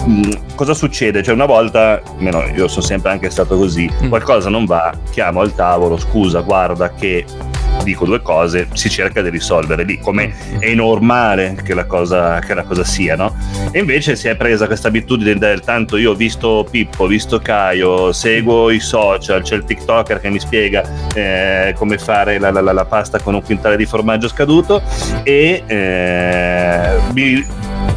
mh, 0.07 0.11
mm, 0.11 0.33
cosa 0.55 0.75
succede? 0.75 1.23
Cioè 1.23 1.35
una 1.35 1.47
volta, 1.47 2.01
almeno 2.17 2.45
io 2.55 2.69
sono 2.69 2.85
sempre 2.85 3.11
anche 3.11 3.31
stato 3.31 3.57
così, 3.57 3.91
mm. 4.03 4.09
qualcosa 4.09 4.49
non 4.49 4.65
va, 4.65 4.93
chiamo 5.11 5.41
al 5.41 5.55
tavolo, 5.55 5.99
scusa, 5.99 6.41
guarda 6.41 6.95
che 6.95 7.25
dico 7.85 8.05
due 8.05 8.21
cose, 8.23 8.69
si 8.73 8.91
cerca 8.91 9.23
di 9.23 9.31
risolvere 9.31 9.85
lì, 9.85 9.99
come 9.99 10.29
mm. 10.29 10.61
è 10.61 10.75
normale 10.75 11.57
che 11.63 11.75
la 11.75 11.85
cosa, 11.85 12.39
che 12.41 12.55
la 12.55 12.65
cosa 12.65 12.85
sia, 12.85 13.17
no? 13.17 13.35
E 13.71 13.81
invece 13.81 14.17
si 14.17 14.29
è 14.29 14.37
presa 14.37 14.67
questa 14.67 14.89
abitudine 14.89 15.35
del 15.35 15.61
tanto 15.61 15.97
io 15.97 16.13
ho 16.13 16.15
visto 16.15 16.67
Pippo, 16.71 17.05
ho 17.05 17.07
visto 17.07 17.39
Caio, 17.39 18.13
seguo 18.13 18.71
i 18.71 18.81
social, 18.81 19.43
c'è 19.43 19.57
il 19.57 19.65
TikToker 19.65 20.21
che 20.21 20.31
mi 20.31 20.39
spiega 20.39 20.83
eh, 21.15 21.75
come 21.77 21.99
fare 21.99 22.39
la, 22.39 22.51
la, 22.51 22.61
la, 22.61 22.85
pasta 22.85 23.21
con 23.21 23.35
un 23.35 23.43
quintale 23.43 23.77
di 23.77 23.85
formaggio 23.85 24.29
scaduto 24.29 24.83
e 25.23 25.63
eh, 25.67 26.99
mi 27.13 27.45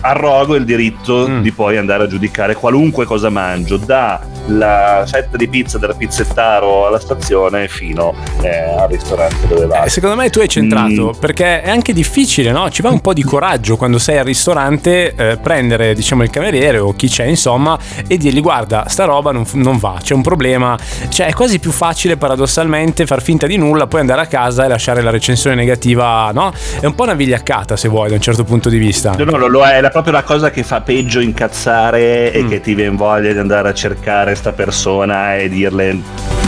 arrogo 0.01 0.55
il 0.55 0.65
diritto 0.65 1.27
mm. 1.27 1.41
di 1.41 1.51
poi 1.51 1.77
andare 1.77 2.03
a 2.03 2.07
giudicare 2.07 2.55
qualunque 2.55 3.05
cosa 3.05 3.29
mangio, 3.29 3.77
dalla 3.77 5.05
fetta 5.05 5.37
di 5.37 5.47
pizza 5.47 5.77
del 5.77 5.93
pizzettaro 5.95 6.87
alla 6.87 6.99
stazione 6.99 7.67
fino 7.67 8.13
eh, 8.41 8.77
al 8.77 8.87
ristorante 8.89 9.47
dove 9.47 9.65
vado. 9.67 9.85
Eh, 9.85 9.89
secondo 9.89 10.15
me 10.15 10.29
tu 10.29 10.39
hai 10.39 10.47
centrato, 10.47 11.13
mm. 11.15 11.19
perché 11.19 11.61
è 11.61 11.69
anche 11.69 11.93
difficile, 11.93 12.51
no? 12.51 12.69
Ci 12.69 12.81
va 12.81 12.89
un 12.89 12.99
po' 12.99 13.13
di 13.13 13.23
coraggio 13.23 13.77
quando 13.77 13.99
sei 13.99 14.17
al 14.17 14.25
ristorante 14.25 15.13
eh, 15.15 15.37
prendere, 15.37 15.93
diciamo, 15.93 16.23
il 16.23 16.29
cameriere 16.29 16.79
o 16.79 16.93
chi 16.95 17.07
c'è, 17.07 17.25
insomma, 17.25 17.77
e 18.07 18.17
dirgli 18.17 18.41
guarda, 18.41 18.85
sta 18.87 19.05
roba 19.05 19.31
non, 19.31 19.45
non 19.53 19.77
va, 19.77 19.97
c'è 20.01 20.13
un 20.13 20.21
problema. 20.21 20.77
Cioè 21.09 21.27
è 21.27 21.33
quasi 21.33 21.59
più 21.59 21.71
facile 21.71 22.17
paradossalmente 22.17 23.05
far 23.05 23.21
finta 23.21 23.45
di 23.45 23.57
nulla, 23.57 23.87
poi 23.87 23.99
andare 23.99 24.21
a 24.21 24.25
casa 24.25 24.65
e 24.65 24.67
lasciare 24.67 25.01
la 25.01 25.11
recensione 25.11 25.55
negativa, 25.55 26.31
no? 26.33 26.51
È 26.79 26.85
un 26.85 26.95
po' 26.95 27.03
una 27.03 27.13
vigliaccata 27.13 27.75
se 27.75 27.87
vuoi 27.87 28.09
da 28.09 28.15
un 28.15 28.21
certo 28.21 28.43
punto 28.43 28.69
di 28.69 28.77
vista. 28.77 29.13
No, 29.17 29.37
no, 29.37 29.47
lo 29.47 29.63
è, 29.63 29.70
la 29.79 29.89
proprio 29.89 30.13
la 30.13 30.23
cosa 30.23 30.49
che 30.49 30.63
fa 30.63 30.81
peggio 30.81 31.19
incazzare 31.19 32.31
mm. 32.31 32.35
e 32.35 32.47
che 32.49 32.59
ti 32.59 32.73
viene 32.73 32.95
voglia 32.95 33.31
di 33.31 33.39
andare 33.39 33.69
a 33.69 33.73
cercare 33.73 34.35
sta 34.35 34.51
persona 34.51 35.37
e 35.37 35.47
dirle 35.47 35.99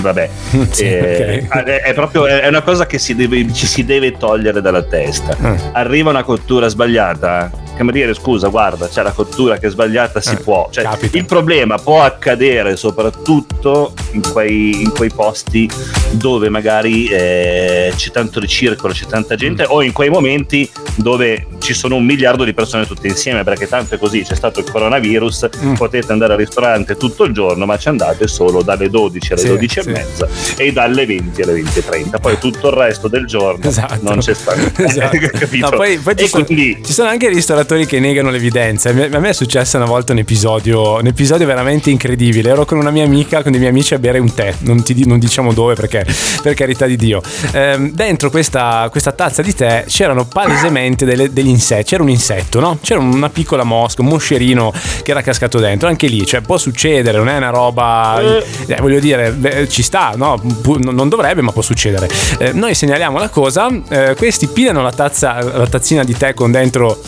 vabbè, 0.01 0.29
sì, 0.69 0.83
eh, 0.83 1.45
okay. 1.49 1.79
è, 1.79 1.93
proprio 1.93 2.25
è 2.25 2.47
una 2.47 2.61
cosa 2.61 2.85
che 2.85 2.99
si 2.99 3.15
deve, 3.15 3.51
ci 3.53 3.65
si 3.65 3.85
deve 3.85 4.11
togliere 4.11 4.61
dalla 4.61 4.83
testa. 4.83 5.35
Mm. 5.39 5.55
Arriva 5.71 6.09
una 6.09 6.23
cottura 6.23 6.67
sbagliata, 6.67 7.49
cameriere 7.73 8.13
scusa 8.13 8.47
guarda 8.47 8.87
c'è 8.87 9.01
la 9.01 9.11
cottura 9.11 9.57
che 9.57 9.67
è 9.67 9.69
sbagliata 9.69 10.21
si 10.21 10.33
eh, 10.33 10.37
può 10.37 10.67
cioè, 10.71 10.87
il 11.11 11.25
problema 11.25 11.77
può 11.77 12.01
accadere 12.01 12.75
soprattutto 12.75 13.93
in 14.11 14.21
quei, 14.31 14.81
in 14.81 14.91
quei 14.91 15.09
posti 15.09 15.69
dove 16.11 16.49
magari 16.49 17.07
eh, 17.07 17.91
c'è 17.95 18.11
tanto 18.11 18.39
ricircolo 18.39 18.93
c'è 18.93 19.05
tanta 19.05 19.35
gente 19.35 19.63
mm. 19.63 19.69
o 19.69 19.81
in 19.81 19.91
quei 19.91 20.09
momenti 20.09 20.69
dove 20.95 21.47
ci 21.59 21.73
sono 21.73 21.95
un 21.95 22.05
miliardo 22.05 22.43
di 22.43 22.53
persone 22.53 22.85
tutte 22.85 23.07
insieme 23.07 23.43
perché 23.43 23.67
tanto 23.67 23.95
è 23.95 23.97
così 23.97 24.21
c'è 24.21 24.35
stato 24.35 24.59
il 24.59 24.69
coronavirus 24.69 25.49
mm. 25.57 25.73
potete 25.73 26.11
andare 26.11 26.33
al 26.33 26.39
ristorante 26.39 26.95
tutto 26.95 27.23
il 27.23 27.33
giorno 27.33 27.65
ma 27.65 27.77
ci 27.77 27.87
andate 27.87 28.27
solo 28.27 28.61
dalle 28.61 28.89
12 28.89 29.33
alle 29.33 29.41
sì, 29.41 29.47
12 29.47 29.81
sì. 29.81 29.87
e 29.87 29.91
mezza 29.91 30.27
e 30.57 30.71
dalle 30.71 31.05
20 31.05 31.41
alle 31.41 31.53
20 31.53 31.79
e 31.79 31.85
30 31.85 32.19
poi 32.19 32.37
tutto 32.37 32.67
il 32.67 32.73
resto 32.73 33.07
del 33.07 33.25
giorno 33.25 33.65
esatto. 33.65 33.97
non 34.01 34.19
c'è 34.19 34.33
stato 34.33 34.59
esatto. 34.83 35.17
no, 35.59 35.69
poi, 35.71 35.97
poi 35.97 36.15
ci, 36.15 36.27
sono, 36.27 36.43
quindi... 36.45 36.81
ci 36.83 36.93
sono 36.93 37.09
anche 37.09 37.29
ristoranti 37.29 37.62
ristoratori 37.63 37.85
che 37.85 37.99
negano 37.99 38.29
l'evidenza. 38.29 38.89
A 38.89 38.93
me 38.93 39.29
è 39.29 39.33
successo 39.33 39.77
una 39.77 39.85
volta 39.85 40.11
un 40.11 40.19
episodio, 40.19 40.99
un 40.99 41.07
episodio 41.07 41.45
veramente 41.45 41.89
incredibile. 41.89 42.49
Ero 42.49 42.65
con 42.65 42.77
una 42.77 42.91
mia 42.91 43.05
amica, 43.05 43.41
con 43.41 43.51
dei 43.51 43.59
miei 43.59 43.71
amici 43.71 43.93
a 43.93 43.99
bere 43.99 44.19
un 44.19 44.33
tè. 44.33 44.53
Non, 44.59 44.83
ti, 44.83 45.05
non 45.05 45.17
diciamo 45.17 45.53
dove 45.53 45.73
perché, 45.73 46.05
per 46.41 46.53
carità 46.53 46.85
di 46.85 46.95
Dio. 46.95 47.21
Ehm, 47.53 47.91
dentro 47.91 48.29
questa, 48.29 48.87
questa, 48.91 49.11
tazza 49.13 49.41
di 49.41 49.53
tè 49.53 49.85
c'erano 49.87 50.25
palesemente 50.25 51.05
delle, 51.05 51.31
degli 51.31 51.47
insetti. 51.47 51.91
C'era 51.91 52.03
un 52.03 52.09
insetto, 52.09 52.59
no? 52.59 52.77
C'era 52.81 52.99
una 52.99 53.29
piccola 53.29 53.63
mosca, 53.63 54.01
un 54.01 54.09
moscerino 54.09 54.73
che 55.01 55.11
era 55.11 55.21
cascato 55.21 55.59
dentro. 55.59 55.87
Anche 55.87 56.07
lì, 56.07 56.25
cioè, 56.25 56.41
può 56.41 56.57
succedere, 56.57 57.17
non 57.17 57.29
è 57.29 57.37
una 57.37 57.49
roba. 57.49 58.21
Eh, 58.21 58.81
voglio 58.81 58.99
dire, 58.99 59.31
beh, 59.31 59.69
ci 59.69 59.81
sta, 59.81 60.13
no? 60.15 60.41
Non 60.79 61.09
dovrebbe, 61.09 61.41
ma 61.41 61.51
può 61.51 61.61
succedere. 61.61 62.09
Eh, 62.39 62.51
noi 62.51 62.75
segnaliamo 62.75 63.17
la 63.17 63.29
cosa. 63.29 63.69
Eh, 63.89 64.15
questi 64.17 64.47
pilano 64.47 64.81
la 64.81 64.91
tazza, 64.91 65.41
la 65.41 65.67
tazzina 65.67 66.03
di 66.03 66.15
tè 66.15 66.33
con 66.33 66.51
dentro 66.51 66.99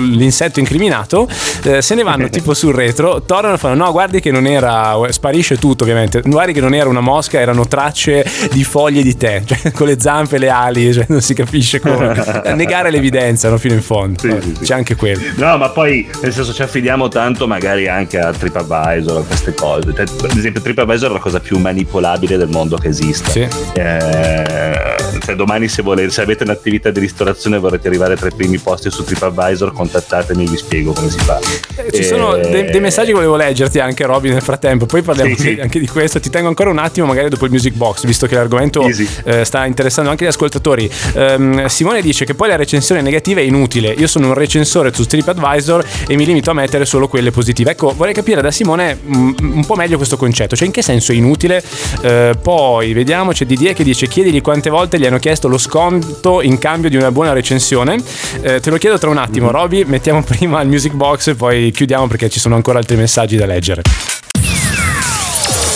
l'insetto 0.00 0.58
incriminato, 0.58 1.28
eh, 1.64 1.82
se 1.82 1.94
ne 1.94 2.02
vanno 2.02 2.28
tipo 2.30 2.54
sul 2.54 2.74
retro, 2.74 3.22
tornano 3.22 3.54
e 3.54 3.58
fanno 3.58 3.84
no 3.84 3.92
guardi 3.92 4.20
che 4.20 4.30
non 4.30 4.46
era, 4.46 4.98
sparisce 5.10 5.56
tutto 5.56 5.84
ovviamente, 5.84 6.22
guardi 6.24 6.52
che 6.52 6.60
non 6.60 6.74
era 6.74 6.88
una 6.88 7.00
mosca, 7.00 7.40
erano 7.40 7.66
tracce 7.66 8.24
di 8.52 8.64
foglie 8.64 9.02
di 9.02 9.16
tè, 9.16 9.42
cioè 9.44 9.70
con 9.72 9.86
le 9.86 9.98
zampe 10.00 10.36
e 10.36 10.38
le 10.38 10.48
ali, 10.48 10.92
cioè, 10.92 11.06
non 11.08 11.20
si 11.20 11.34
capisce 11.34 11.80
come, 11.80 12.14
negare 12.54 12.90
l'evidenza 12.90 13.48
no, 13.48 13.58
fino 13.58 13.74
in 13.74 13.82
fondo, 13.82 14.18
sì, 14.18 14.36
sì, 14.40 14.54
sì. 14.56 14.64
c'è 14.64 14.74
anche 14.74 14.96
quello. 14.96 15.20
No 15.36 15.56
ma 15.56 15.68
poi 15.70 16.08
nel 16.22 16.32
senso 16.32 16.52
ci 16.52 16.62
affidiamo 16.62 17.08
tanto 17.08 17.46
magari 17.46 17.88
anche 17.88 18.18
a 18.18 18.32
TripAdvisor, 18.32 19.18
a 19.18 19.24
queste 19.24 19.54
cose, 19.54 19.88
ad 19.90 20.36
esempio 20.36 20.60
TripAdvisor 20.60 21.10
è 21.10 21.12
la 21.12 21.18
cosa 21.18 21.40
più 21.40 21.58
manipolabile 21.58 22.36
del 22.36 22.48
mondo 22.48 22.76
che 22.76 22.88
esista. 22.88 23.30
Sì. 23.30 23.48
Eh, 23.74 24.96
cioè, 25.20 25.34
domani 25.34 25.68
se, 25.68 25.82
volete, 25.82 26.10
se 26.10 26.22
avete 26.22 26.44
un'attività 26.44 26.90
di 26.90 27.00
ristorazione 27.00 27.56
e 27.56 27.58
vorrete 27.58 27.88
arrivare 27.88 28.16
tra 28.16 28.28
i 28.28 28.34
primi 28.34 28.58
posti 28.58 28.90
su 28.90 29.04
TripAdvisor, 29.04 29.72
contattatemi 29.90 30.46
vi 30.46 30.56
spiego 30.56 30.92
come 30.92 31.10
si 31.10 31.18
fa. 31.18 31.38
Eh, 31.76 31.90
ci 31.92 32.00
e... 32.00 32.04
sono 32.04 32.36
dei, 32.36 32.70
dei, 32.70 32.80
messaggi 32.80 33.08
che 33.08 33.14
volevo 33.14 33.36
leggerti 33.36 33.80
anche 33.80 34.06
Robby 34.06 34.30
nel 34.30 34.42
frattempo, 34.42 34.86
poi 34.86 35.02
parliamo 35.02 35.34
sì, 35.34 35.54
sì. 35.54 35.60
anche 35.60 35.80
di 35.80 35.88
questo. 35.88 36.20
Ti 36.20 36.30
tengo 36.30 36.48
ancora 36.48 36.70
un 36.70 36.78
attimo, 36.78 37.06
magari 37.06 37.28
dopo 37.28 37.44
il 37.44 37.50
music 37.50 37.74
box, 37.74 38.04
visto 38.04 38.26
che 38.26 38.36
l'argomento 38.36 38.88
eh, 39.24 39.44
sta 39.44 39.66
interessando 39.66 40.10
anche 40.10 40.24
gli 40.24 40.28
ascoltatori. 40.28 40.90
Um, 41.14 41.66
Simone 41.66 42.00
dice 42.00 42.24
che 42.24 42.34
poi 42.34 42.48
la 42.48 42.56
recensione 42.56 43.02
negativa 43.02 43.40
è 43.40 43.42
inutile. 43.42 43.88
Io 43.90 44.06
sono 44.06 44.28
un 44.28 44.34
recensore 44.34 44.92
su 44.94 45.04
TripAdvisor 45.04 45.84
e 46.06 46.16
mi 46.16 46.24
limito 46.24 46.50
a 46.50 46.54
mettere 46.54 46.84
solo 46.84 47.08
quelle 47.08 47.32
positive. 47.32 47.72
Ecco, 47.72 47.92
vorrei 47.94 48.14
capire 48.14 48.40
da 48.40 48.50
Simone 48.50 48.98
um, 49.04 49.34
un 49.38 49.66
po' 49.66 49.74
meglio 49.74 49.96
questo 49.96 50.16
concetto, 50.16 50.54
cioè 50.54 50.66
in 50.66 50.72
che 50.72 50.82
senso 50.82 51.12
è 51.12 51.16
inutile. 51.16 51.62
Uh, 52.02 52.38
poi 52.40 52.92
vediamo, 52.92 53.32
c'è 53.32 53.44
Didier 53.44 53.74
che 53.74 53.82
dice 53.82 54.06
chiedili 54.06 54.40
quante 54.40 54.70
volte 54.70 54.98
gli 54.98 55.06
hanno 55.06 55.18
chiesto 55.18 55.48
lo 55.48 55.58
sconto 55.58 56.40
in 56.42 56.58
cambio 56.58 56.88
di 56.90 56.96
una 56.96 57.10
buona 57.10 57.32
recensione. 57.32 57.94
Uh, 57.94 58.60
te 58.60 58.70
lo 58.70 58.76
chiedo 58.76 58.98
tra 58.98 59.10
un 59.10 59.18
attimo, 59.18 59.46
mm-hmm. 59.46 59.54
Roby 59.80 59.84
mettiamo 59.84 60.22
prima 60.22 60.60
il 60.60 60.68
music 60.68 60.92
box 60.92 61.28
e 61.28 61.34
poi 61.34 61.70
chiudiamo 61.70 62.06
perché 62.06 62.28
ci 62.28 62.40
sono 62.40 62.54
ancora 62.54 62.78
altri 62.78 62.96
messaggi 62.96 63.36
da 63.36 63.46
leggere. 63.46 63.82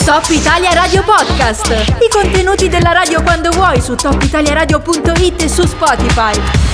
Top 0.04 0.26
Italia 0.30 0.72
Radio 0.72 1.02
Podcast. 1.02 1.68
I 1.68 2.08
contenuti 2.10 2.68
della 2.68 2.92
radio 2.92 3.22
quando 3.22 3.50
vuoi 3.50 3.80
su 3.80 3.94
topitaliaradio.it 3.94 5.42
e 5.42 5.48
su 5.48 5.66
Spotify. 5.66 6.73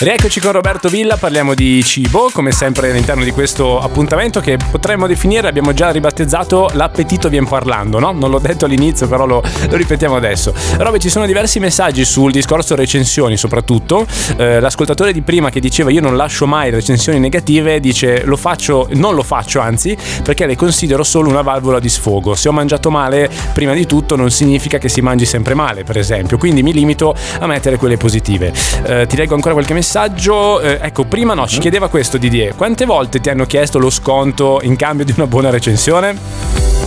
Rieccoci 0.00 0.38
con 0.38 0.52
Roberto 0.52 0.88
Villa, 0.88 1.16
parliamo 1.16 1.54
di 1.54 1.82
cibo, 1.82 2.30
come 2.32 2.52
sempre 2.52 2.88
all'interno 2.88 3.24
di 3.24 3.32
questo 3.32 3.80
appuntamento 3.80 4.38
che 4.38 4.56
potremmo 4.70 5.08
definire, 5.08 5.48
abbiamo 5.48 5.72
già 5.72 5.90
ribattezzato 5.90 6.70
l'appetito 6.74 7.28
vien 7.28 7.48
parlando, 7.48 7.98
no? 7.98 8.12
Non 8.12 8.30
l'ho 8.30 8.38
detto 8.38 8.66
all'inizio, 8.66 9.08
però 9.08 9.26
lo, 9.26 9.42
lo 9.68 9.76
ripetiamo 9.76 10.14
adesso. 10.14 10.54
Robe, 10.76 11.00
ci 11.00 11.08
sono 11.08 11.26
diversi 11.26 11.58
messaggi 11.58 12.04
sul 12.04 12.30
discorso 12.30 12.76
recensioni 12.76 13.36
soprattutto. 13.36 14.06
Eh, 14.36 14.60
l'ascoltatore 14.60 15.12
di 15.12 15.22
prima 15.22 15.50
che 15.50 15.58
diceva 15.58 15.90
io 15.90 16.00
non 16.00 16.16
lascio 16.16 16.46
mai 16.46 16.70
recensioni 16.70 17.18
negative, 17.18 17.80
dice 17.80 18.22
lo 18.24 18.36
faccio, 18.36 18.86
non 18.92 19.16
lo 19.16 19.24
faccio 19.24 19.58
anzi, 19.58 19.98
perché 20.22 20.46
le 20.46 20.54
considero 20.54 21.02
solo 21.02 21.28
una 21.28 21.42
valvola 21.42 21.80
di 21.80 21.88
sfogo. 21.88 22.36
Se 22.36 22.48
ho 22.48 22.52
mangiato 22.52 22.88
male, 22.92 23.28
prima 23.52 23.74
di 23.74 23.84
tutto 23.84 24.14
non 24.14 24.30
significa 24.30 24.78
che 24.78 24.88
si 24.88 25.00
mangi 25.00 25.26
sempre 25.26 25.54
male, 25.54 25.82
per 25.82 25.98
esempio, 25.98 26.38
quindi 26.38 26.62
mi 26.62 26.72
limito 26.72 27.16
a 27.40 27.46
mettere 27.48 27.78
quelle 27.78 27.96
positive. 27.96 28.52
Eh, 28.84 29.06
ti 29.08 29.16
leggo 29.16 29.34
ancora 29.34 29.54
qualche 29.54 29.74
messaggio 29.74 29.86
messaggio. 29.88 30.60
Eh, 30.60 30.78
ecco, 30.82 31.04
prima 31.04 31.32
no, 31.32 31.46
ci 31.46 31.58
mm. 31.58 31.60
chiedeva 31.60 31.88
questo 31.88 32.18
Didier. 32.18 32.54
Quante 32.54 32.84
volte 32.84 33.20
ti 33.20 33.30
hanno 33.30 33.46
chiesto 33.46 33.78
lo 33.78 33.88
sconto 33.88 34.60
in 34.62 34.76
cambio 34.76 35.06
di 35.06 35.14
una 35.16 35.26
buona 35.26 35.48
recensione? 35.48 36.77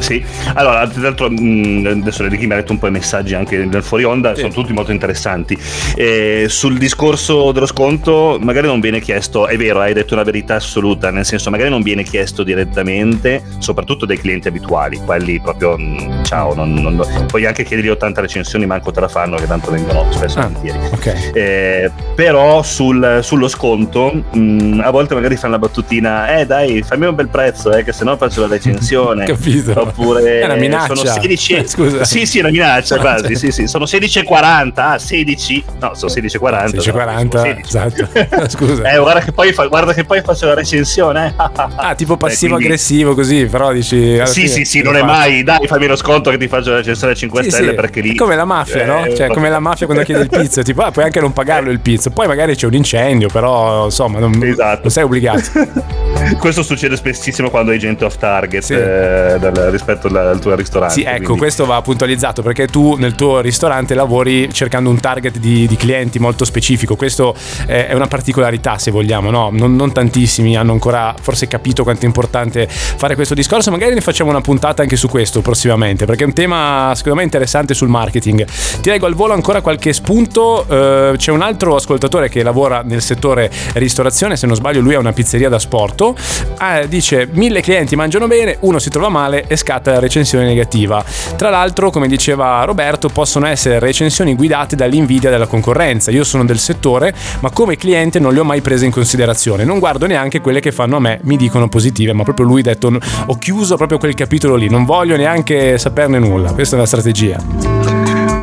Sì, 0.00 0.24
allora, 0.54 0.86
tra 0.86 1.02
l'altro 1.02 1.30
mm, 1.30 1.86
adesso 1.86 2.26
Ricky 2.26 2.46
mi 2.46 2.52
ha 2.52 2.56
detto 2.56 2.72
un 2.72 2.78
po' 2.78 2.86
i 2.86 2.90
messaggi 2.90 3.34
anche 3.34 3.56
nel 3.64 3.82
fuori 3.82 4.04
onda, 4.04 4.34
sì. 4.34 4.42
sono 4.42 4.52
tutti 4.52 4.72
molto 4.72 4.92
interessanti. 4.92 5.58
Eh, 5.96 6.46
sul 6.48 6.78
discorso 6.78 7.52
dello 7.52 7.66
sconto, 7.66 8.38
magari 8.40 8.66
non 8.66 8.80
viene 8.80 9.00
chiesto, 9.00 9.46
è 9.46 9.56
vero, 9.56 9.80
hai 9.80 9.92
detto 9.92 10.14
una 10.14 10.22
verità 10.22 10.56
assoluta, 10.56 11.10
nel 11.10 11.24
senso 11.24 11.50
magari 11.50 11.70
non 11.70 11.82
viene 11.82 12.02
chiesto 12.02 12.42
direttamente, 12.42 13.42
soprattutto 13.58 14.06
dai 14.06 14.18
clienti 14.18 14.48
abituali, 14.48 14.98
quelli 15.04 15.40
proprio 15.40 15.76
mm, 15.78 16.22
ciao, 16.24 16.54
non, 16.54 16.74
non, 16.74 17.02
puoi 17.26 17.46
anche 17.46 17.64
chiedergli 17.64 17.88
80 17.88 18.20
recensioni, 18.20 18.66
manco 18.66 18.90
te 18.90 19.00
la 19.00 19.08
fanno, 19.08 19.36
che 19.36 19.46
tanto 19.46 19.70
vengono 19.70 20.06
spesso 20.12 20.38
ah, 20.38 20.50
okay. 20.92 21.30
eh, 21.32 21.90
però 22.14 22.62
sul, 22.62 23.20
sullo 23.22 23.48
sconto, 23.48 24.12
mh, 24.12 24.38
mm, 24.38 24.80
a 24.80 24.90
volte 24.90 25.14
magari 25.14 25.36
fanno 25.36 25.54
la 25.54 25.58
battutina, 25.58 26.36
eh 26.36 26.46
dai, 26.46 26.82
fammi 26.82 27.06
un 27.06 27.14
bel 27.14 27.28
prezzo, 27.28 27.72
eh, 27.72 27.84
che 27.84 27.92
se 27.92 28.04
no 28.04 28.16
faccio 28.16 28.42
la 28.42 28.48
recensione. 28.48 29.24
Capito 29.34 29.53
capito. 29.62 29.80
Oppure 29.80 30.40
è 30.40 30.44
una 30.44 30.54
minaccia. 30.54 30.94
Sono 30.94 31.10
16. 31.10 31.52
Eh, 31.54 31.66
scusa. 31.68 32.04
Sì, 32.04 32.26
sì, 32.26 32.38
una 32.38 32.50
minaccia 32.50 32.98
quasi. 32.98 33.36
Sì, 33.36 33.50
sì. 33.50 33.66
Sono 33.66 33.84
16,40. 33.84 34.72
Ah, 34.74 34.98
16. 34.98 35.64
No, 35.80 35.94
sono 35.94 36.12
16,40. 36.12 36.64
16,40. 36.76 37.60
Esatto. 37.64 38.48
Scusa. 38.48 38.92
Eh, 38.92 38.98
guarda 38.98 39.20
che 39.20 39.32
poi, 39.32 39.52
fa, 39.52 39.66
guarda 39.66 39.92
che 39.92 40.04
poi 40.04 40.20
faccio 40.22 40.46
la 40.46 40.54
recensione. 40.54 41.34
ah, 41.36 41.94
tipo 41.94 42.16
passivo-aggressivo 42.16 43.10
eh, 43.10 43.14
quindi... 43.14 43.32
così, 43.32 43.46
però 43.46 43.72
dici. 43.72 44.20
Sì, 44.26 44.48
sì, 44.48 44.64
sì, 44.64 44.82
non 44.82 44.96
è 44.96 45.02
mai. 45.02 45.42
Dai, 45.42 45.66
fammi 45.66 45.86
lo 45.86 45.96
sconto 45.96 46.30
che 46.30 46.38
ti 46.38 46.48
faccio 46.48 46.70
la 46.70 46.76
recensione 46.76 47.12
a 47.12 47.16
5 47.16 47.42
sì, 47.42 47.50
stelle 47.50 47.70
sì. 47.70 47.74
perché 47.74 48.00
lì. 48.00 48.14
Come 48.14 48.36
la 48.36 48.44
mafia, 48.44 48.84
no? 48.84 49.04
Eh, 49.04 49.14
cioè, 49.14 49.28
come 49.28 49.48
la 49.48 49.60
mafia 49.60 49.86
quando 49.86 50.04
chiede 50.04 50.22
il 50.22 50.28
pizzo. 50.28 50.62
Tipo, 50.62 50.82
ah, 50.82 50.90
puoi 50.90 51.04
anche 51.04 51.20
non 51.20 51.32
pagarlo 51.32 51.70
il 51.70 51.80
pizzo. 51.80 52.10
Poi 52.10 52.26
magari 52.26 52.54
c'è 52.54 52.66
un 52.66 52.74
incendio, 52.74 53.28
però 53.28 53.86
insomma, 53.86 54.18
non, 54.18 54.38
esatto. 54.42 54.80
non 54.82 54.90
sei 54.90 55.04
obbligato. 55.04 55.42
Questo 56.38 56.62
succede 56.62 56.96
spessissimo 56.96 57.50
quando 57.50 57.70
hai 57.72 57.78
gente 57.78 58.04
off 58.04 58.16
target 58.16 58.62
sì. 58.62 58.74
eh, 58.74 59.38
dal, 59.50 59.70
rispetto 59.70 60.08
al, 60.08 60.16
al, 60.16 60.38
tuo 60.40 60.54
ristorante. 60.54 60.94
Sì, 60.94 61.02
ecco, 61.02 61.16
quindi. 61.16 61.38
questo 61.38 61.66
va 61.66 61.80
puntualizzato 61.82 62.42
perché 62.42 62.66
tu 62.66 62.96
nel 62.96 63.14
tuo 63.14 63.40
ristorante 63.40 63.94
lavori 63.94 64.52
cercando 64.52 64.90
un 64.90 65.00
target 65.00 65.38
di, 65.38 65.66
di 65.66 65.76
clienti 65.76 66.18
molto 66.18 66.44
specifico. 66.44 66.96
Questo 66.96 67.34
è, 67.66 67.92
una 67.94 68.06
particolarità, 68.06 68.78
se 68.78 68.90
vogliamo, 68.90 69.30
no? 69.30 69.50
Non, 69.52 69.74
non, 69.76 69.92
tantissimi 69.92 70.56
hanno 70.56 70.72
ancora 70.72 71.14
forse 71.20 71.46
capito 71.46 71.82
quanto 71.82 72.02
è 72.02 72.06
importante 72.06 72.66
fare 72.68 73.14
questo 73.14 73.34
discorso. 73.34 73.70
Magari 73.70 73.94
ne 73.94 74.00
facciamo 74.00 74.30
una 74.30 74.40
puntata 74.40 74.82
anche 74.82 74.96
su 74.96 75.08
questo 75.08 75.40
prossimamente, 75.40 76.06
perché 76.06 76.24
è 76.24 76.26
un 76.26 76.32
tema 76.32 76.92
secondo 76.94 77.18
me 77.18 77.24
interessante 77.24 77.74
sul 77.74 77.88
marketing. 77.88 78.44
Ti 78.80 78.90
leggo 78.90 79.06
al 79.06 79.14
volo 79.14 79.32
ancora 79.32 79.60
qualche 79.60 79.92
spunto. 79.92 80.64
Uh, 80.66 81.16
c'è 81.16 81.30
un 81.30 81.42
altro 81.42 81.76
ascoltatore 81.76 82.28
che 82.28 82.42
lavora 82.42 82.82
nel 82.84 83.02
settore 83.02 83.50
ristorazione, 83.74 84.36
se 84.36 84.46
non 84.46 84.56
sbaglio 84.56 84.80
lui 84.80 84.94
ha 84.94 84.98
una 84.98 85.12
pizzeria 85.12 85.48
da 85.48 85.58
sport 85.58 86.12
ah, 86.58 86.84
dice 86.86 87.28
mille 87.30 87.60
clienti 87.60 87.96
mangiano 87.96 88.26
bene, 88.26 88.56
uno 88.60 88.78
si 88.78 88.90
trova 88.90 89.08
male 89.08 89.33
e 89.42 89.56
scatta 89.56 89.92
la 89.92 89.98
recensione 89.98 90.44
negativa. 90.44 91.04
Tra 91.36 91.50
l'altro, 91.50 91.90
come 91.90 92.08
diceva 92.08 92.62
Roberto, 92.64 93.08
possono 93.08 93.46
essere 93.46 93.78
recensioni 93.78 94.34
guidate 94.34 94.76
dall'invidia 94.76 95.30
della 95.30 95.46
concorrenza. 95.46 96.10
Io 96.10 96.24
sono 96.24 96.44
del 96.44 96.58
settore, 96.58 97.14
ma 97.40 97.50
come 97.50 97.76
cliente 97.76 98.18
non 98.18 98.32
le 98.32 98.40
ho 98.40 98.44
mai 98.44 98.60
prese 98.60 98.84
in 98.84 98.90
considerazione. 98.90 99.64
Non 99.64 99.78
guardo 99.78 100.06
neanche 100.06 100.40
quelle 100.40 100.60
che 100.60 100.72
fanno 100.72 100.96
a 100.96 101.00
me, 101.00 101.20
mi 101.22 101.36
dicono 101.36 101.68
positive, 101.68 102.12
ma 102.12 102.22
proprio 102.22 102.46
lui 102.46 102.60
ha 102.60 102.64
detto 102.64 102.92
ho 103.26 103.38
chiuso 103.38 103.76
proprio 103.76 103.98
quel 103.98 104.14
capitolo 104.14 104.54
lì, 104.56 104.68
non 104.68 104.84
voglio 104.84 105.16
neanche 105.16 105.78
saperne 105.78 106.18
nulla. 106.18 106.52
Questa 106.52 106.74
è 106.74 106.78
una 106.78 106.86
strategia. 106.86 107.73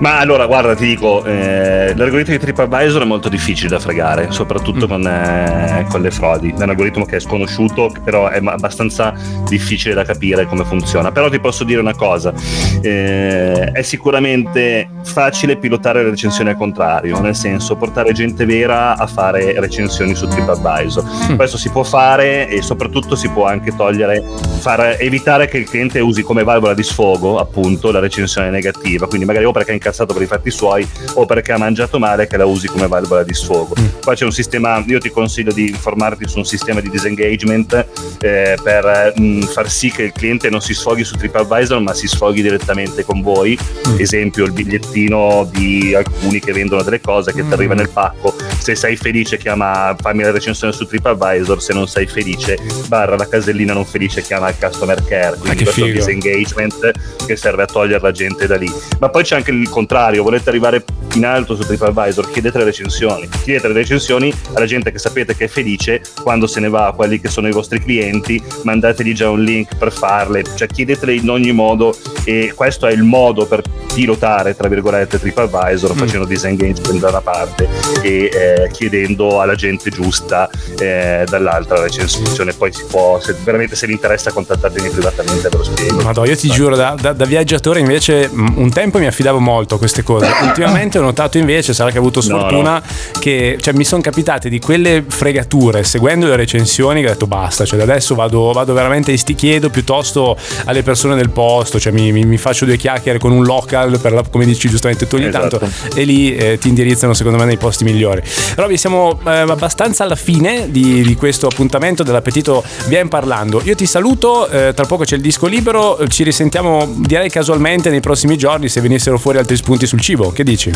Ma 0.02 0.18
allora, 0.18 0.48
guarda, 0.48 0.74
ti 0.74 0.88
dico, 0.88 1.24
eh, 1.26 1.94
l'algoritmo 1.96 2.34
di 2.34 2.40
TripAdvisor 2.40 3.04
è 3.04 3.06
molto 3.06 3.30
difficile 3.30 3.70
da 3.70 3.80
fregare, 3.80 4.32
soprattutto 4.32 4.88
mm. 4.88 4.90
con, 4.90 5.06
eh, 5.06 5.86
con, 5.90 6.02
le 6.02 6.10
frodi. 6.10 6.50
È 6.50 6.64
un 6.64 6.70
algoritmo 6.70 7.06
che 7.06 7.18
è 7.18 7.20
sconosciuto, 7.20 7.94
però 8.04 8.28
è 8.28 8.40
abbastanza 8.44 9.14
difficile 9.48 9.94
da 9.94 10.04
capire 10.04 10.48
come 10.48 10.66
funziona. 10.66 11.12
Però 11.12 11.30
ti 11.30 11.40
posso 11.40 11.64
dire 11.64 11.82
una 11.82 11.94
cosa, 11.94 12.34
eh, 12.82 13.72
è 13.72 13.82
sicuramente 13.84 14.90
facile 15.04 15.58
pilotare 15.58 16.04
le 16.04 16.10
recensioni 16.10 16.50
al 16.50 16.58
contrario, 16.58 17.20
nel 17.22 17.36
senso 17.36 17.76
portare 17.76 18.12
gente 18.12 18.44
vera 18.46 18.98
a 18.98 19.06
fare 19.06 19.60
recensioni 19.60 20.16
su 20.16 20.28
TripAdvisor. 20.28 21.04
Mm. 21.32 21.36
Questo 21.36 21.60
si 21.60 21.70
può 21.70 21.84
fare 21.84 22.48
e 22.48 22.64
soprattutto 22.64 23.16
si 23.16 23.30
può 23.30 23.46
anche 23.46 23.76
togliere, 23.76 24.24
far 24.62 24.96
evitare 24.98 25.48
che 25.48 25.60
il 25.60 25.70
cliente 25.70 26.00
usi 26.00 26.24
come 26.24 26.44
valvola 26.44 26.74
di 26.74 26.82
sfogo 26.82 27.38
appunto 27.38 27.92
la 27.92 28.00
recensione 28.00 28.50
negativa, 28.50 29.06
quindi 29.06 29.28
magari 29.28 29.46
o 29.46 29.52
perché 29.52 29.70
è 29.70 29.74
in 29.76 29.80
incazzato 29.92 30.14
per 30.14 30.24
i 30.24 30.26
fatti 30.26 30.50
suoi 30.50 30.88
o 31.16 31.26
perché 31.26 31.52
ha 31.52 31.58
mangiato 31.58 32.00
male 32.00 32.28
che 32.28 32.38
la 32.38 32.46
usi 32.46 32.68
come 32.68 32.88
valvola 32.88 33.24
di 33.24 33.34
sfogo. 33.34 33.76
Mm. 33.80 33.86
Qua 34.02 34.16
c'è 34.16 34.26
un 34.26 34.32
sistema, 34.32 34.84
io 34.88 35.00
ti 35.00 35.10
consiglio 35.10 35.52
di 35.52 35.70
informarti 35.70 36.28
su 36.28 36.38
un 36.38 36.46
sistema 36.46 36.80
di 36.80 36.90
disengagement 36.90 37.86
eh, 38.22 38.58
per 38.64 39.14
mh, 39.16 39.22
mm, 39.22 39.42
far 39.42 39.70
sì 39.70 39.92
che 39.92 40.04
il 40.04 40.12
cliente 40.14 40.50
non 40.50 40.62
si 40.62 40.74
sfoghi 40.74 41.04
su 41.04 41.16
TripAdvisor 41.18 41.82
ma 41.82 41.94
si 41.94 42.08
sfoghi 42.08 42.42
direttamente 42.42 43.04
con 43.04 43.22
voi. 43.22 43.58
Mm. 43.88 44.00
Esempio 44.00 44.46
il 44.46 44.52
bigliettino 44.52 45.50
di 45.52 45.94
alcuni 45.94 46.40
che 46.40 46.54
vendono 46.54 46.82
delle 46.82 47.02
cose 47.02 47.34
che 47.34 47.44
mm. 47.44 47.48
ti 47.48 47.54
arriva 47.54 47.74
nel 47.74 47.90
pacco. 47.90 48.34
Se 48.58 48.76
sei 48.76 48.96
felice 48.96 49.38
chiama 49.38 49.96
fammi 50.00 50.24
la 50.24 50.32
recensione 50.32 50.74
su 50.74 50.86
TripAdvisor, 50.86 51.62
se 51.62 51.74
non 51.74 51.88
sei 51.88 52.08
felice 52.08 52.58
barra 52.88 53.16
la 53.16 53.28
casellina 53.28 53.74
non 53.74 53.86
felice 53.86 54.22
chiama 54.22 54.50
il 54.50 54.56
customer 54.58 55.04
care. 55.04 55.36
Quindi 55.38 55.64
questo 55.64 55.86
figo. 55.86 55.98
disengagement 55.98 56.92
che 57.26 57.36
serve 57.36 57.64
a 57.64 57.66
togliere 57.66 58.02
la 58.02 58.12
gente 58.12 58.48
da 58.48 58.56
lì. 58.56 58.72
Ma 59.00 59.10
poi 59.10 59.24
c'è 59.24 59.36
anche 59.36 59.52
il 59.52 59.70
contrario, 59.82 60.22
volete 60.22 60.50
arrivare 60.50 60.84
in 61.14 61.26
alto 61.26 61.56
su 61.56 61.64
TripAdvisor, 61.64 62.30
chiedete 62.30 62.60
le 62.60 62.66
recensioni. 62.66 63.28
Chiedete 63.44 63.68
le 63.68 63.74
recensioni 63.74 64.34
alla 64.54 64.66
gente 64.66 64.92
che 64.92 65.00
sapete 65.00 65.36
che 65.36 65.46
è 65.46 65.48
felice 65.48 66.02
quando 66.22 66.46
se 66.46 66.60
ne 66.60 66.70
va 66.70 66.88
a 66.88 66.92
quelli 66.92 67.20
che 67.20 67.30
sono 67.30 67.48
i 67.48 67.52
vostri 67.52 67.82
clienti, 67.82 68.42
mandategli 68.64 69.14
già 69.14 69.30
un 69.30 69.44
link 69.44 69.76
per 69.76 69.92
farle, 69.92 70.44
cioè 70.56 70.68
chiedetele 70.68 71.16
in 71.16 71.30
ogni 71.30 71.52
modo 71.52 71.96
e 72.24 72.54
questo 72.56 72.86
è 72.86 72.92
il 72.92 73.04
modo 73.04 73.46
per 73.46 73.62
pilotare, 73.94 74.56
tra 74.56 74.70
virgolette, 74.70 75.20
TripAdvisor 75.20 75.96
mm. 75.96 75.98
facendo 75.98 76.26
disengagement 76.26 77.00
da 77.00 77.10
una 77.10 77.22
parte 77.22 77.68
e 78.04 78.30
eh, 78.32 78.70
chiedendo 78.72 79.42
alla 79.42 79.56
gente 79.56 79.90
giusta 79.90 80.50
eh, 80.80 81.26
dall'altra 81.28 81.78
la 81.78 81.84
recensione. 81.84 82.54
Poi 82.54 82.72
si 82.72 82.84
può, 82.88 83.20
se 83.20 83.36
veramente 83.44 83.76
se 83.76 83.88
vi 83.88 83.94
interessa 83.94 84.32
contattatemi 84.32 84.90
privatamente 84.90 85.50
ve 85.50 85.58
lo 85.58 85.64
spiego. 85.64 86.02
Madonna, 86.02 86.28
io 86.30 86.38
ti 86.38 86.50
giuro, 86.50 86.76
da, 86.76 86.96
da, 87.00 87.14
da 87.14 87.26
viaggiatore 87.26 87.80
invece 87.80 88.30
un 88.32 88.70
tempo 88.70 89.00
mi 89.00 89.08
affidavo 89.08 89.40
molto 89.40 89.71
a 89.76 89.78
queste 89.78 90.04
cose. 90.04 90.30
Ultimamente 90.44 91.00
ho 91.00 91.02
notato 91.02 91.38
invece, 91.38 91.74
sarà 91.74 91.92
che 91.92 91.98
ho 91.98 92.02
avuto 92.02 92.22
sfortuna, 92.22 92.74
no, 92.74 92.80
no. 92.80 93.20
che 93.20 93.58
cioè, 93.60 93.74
mi 93.74 93.84
sono 93.84 94.02
capitate 94.02 94.50
di 94.50 94.60
quelle 94.60 95.04
fregature 95.08 95.84
seguendo 95.84 96.28
le 96.28 96.36
recensioni 96.36 97.02
che 97.02 97.08
ho 97.08 97.12
detto 97.12 97.28
basta, 97.28 97.66
cioè 97.66 97.82
adesso 97.82 98.16
vado, 98.16 98.52
vado 98.52 98.74
veramente 98.74 99.16
sti 99.16 99.36
chiedo 99.36 99.70
piuttosto 99.70 100.38
alle 100.66 100.84
persone 100.84 101.16
del 101.16 101.30
posto, 101.30 101.80
cioè 101.80 101.92
mi, 101.92 102.12
mi, 102.12 102.26
mi, 102.26 102.38
faccio 102.38 102.66
due 102.66 102.78
chiacchiere 102.78 103.20
con 103.20 103.32
un 103.32 103.44
local, 103.44 104.00
per 104.00 104.14
la, 104.14 104.24
come 104.30 104.46
dici 104.46 104.70
giustamente 104.70 105.08
tu 105.08 105.16
ogni 105.16 105.28
esatto. 105.28 105.58
tanto, 105.60 105.76
e 105.96 106.04
lì 106.04 106.36
eh, 106.36 106.58
ti 106.58 106.70
indirizzano 106.70 107.14
secondo 107.14 107.38
me 107.38 107.46
nei 107.46 107.58
posti 107.58 107.84
migliori. 107.84 108.22
Robby, 108.56 108.78
siamo 108.78 109.20
eh, 109.26 109.30
abbastanza 109.30 110.04
alla 110.04 110.16
fine 110.16 110.72
di, 110.72 111.02
di, 111.02 111.16
questo 111.16 111.48
appuntamento 111.48 112.04
dell'appetito 112.04 112.64
Viene 112.88 113.10
parlando. 113.10 113.62
Io 113.64 113.76
ti 113.76 113.86
saluto, 113.86 114.48
eh, 114.50 114.74
tra 114.74 114.86
poco 114.86 115.04
c'è 115.04 115.16
il 115.16 115.22
disco 115.22 115.48
libero, 115.48 116.00
ci 116.08 116.24
risentiamo 116.24 116.92
direi 116.98 117.30
casualmente 117.30 117.90
nei 117.90 118.00
prossimi 118.00 118.38
giorni 118.38 118.70
se 118.70 118.82
venissero 118.82 119.18
fuori 119.18 119.38
altri 119.38 119.51
spunti 119.56 119.86
sul 119.86 120.00
cibo. 120.00 120.32
Che 120.32 120.44
dici? 120.44 120.72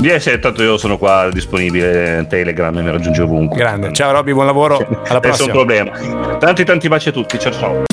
Yes, 0.00 0.38
tanto 0.40 0.62
io 0.62 0.76
sono 0.76 0.96
qua 0.96 1.28
disponibile, 1.32 2.26
Telegram 2.28 2.74
mi 2.74 2.90
raggiunge 2.90 3.22
ovunque. 3.22 3.56
Grande, 3.56 3.92
ciao 3.92 4.12
Robby, 4.12 4.32
buon 4.32 4.46
lavoro, 4.46 4.76
alla 4.76 5.20
prossima. 5.20 5.48
Nessun 5.48 5.50
problema. 5.50 6.36
Tanti 6.38 6.64
tanti 6.64 6.88
baci 6.88 7.08
a 7.08 7.12
tutti, 7.12 7.38
ciao 7.38 7.52
ciao. 7.52 7.84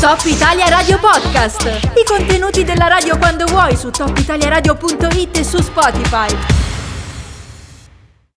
Top 0.00 0.20
Italia 0.24 0.68
Radio 0.68 0.98
Podcast. 0.98 1.64
I 1.94 2.04
contenuti 2.04 2.64
della 2.64 2.88
radio 2.88 3.16
quando 3.18 3.44
vuoi 3.46 3.76
su 3.76 3.90
topitaliaradio.it 3.90 5.38
e 5.38 5.44
su 5.44 5.60
Spotify. 5.60 6.61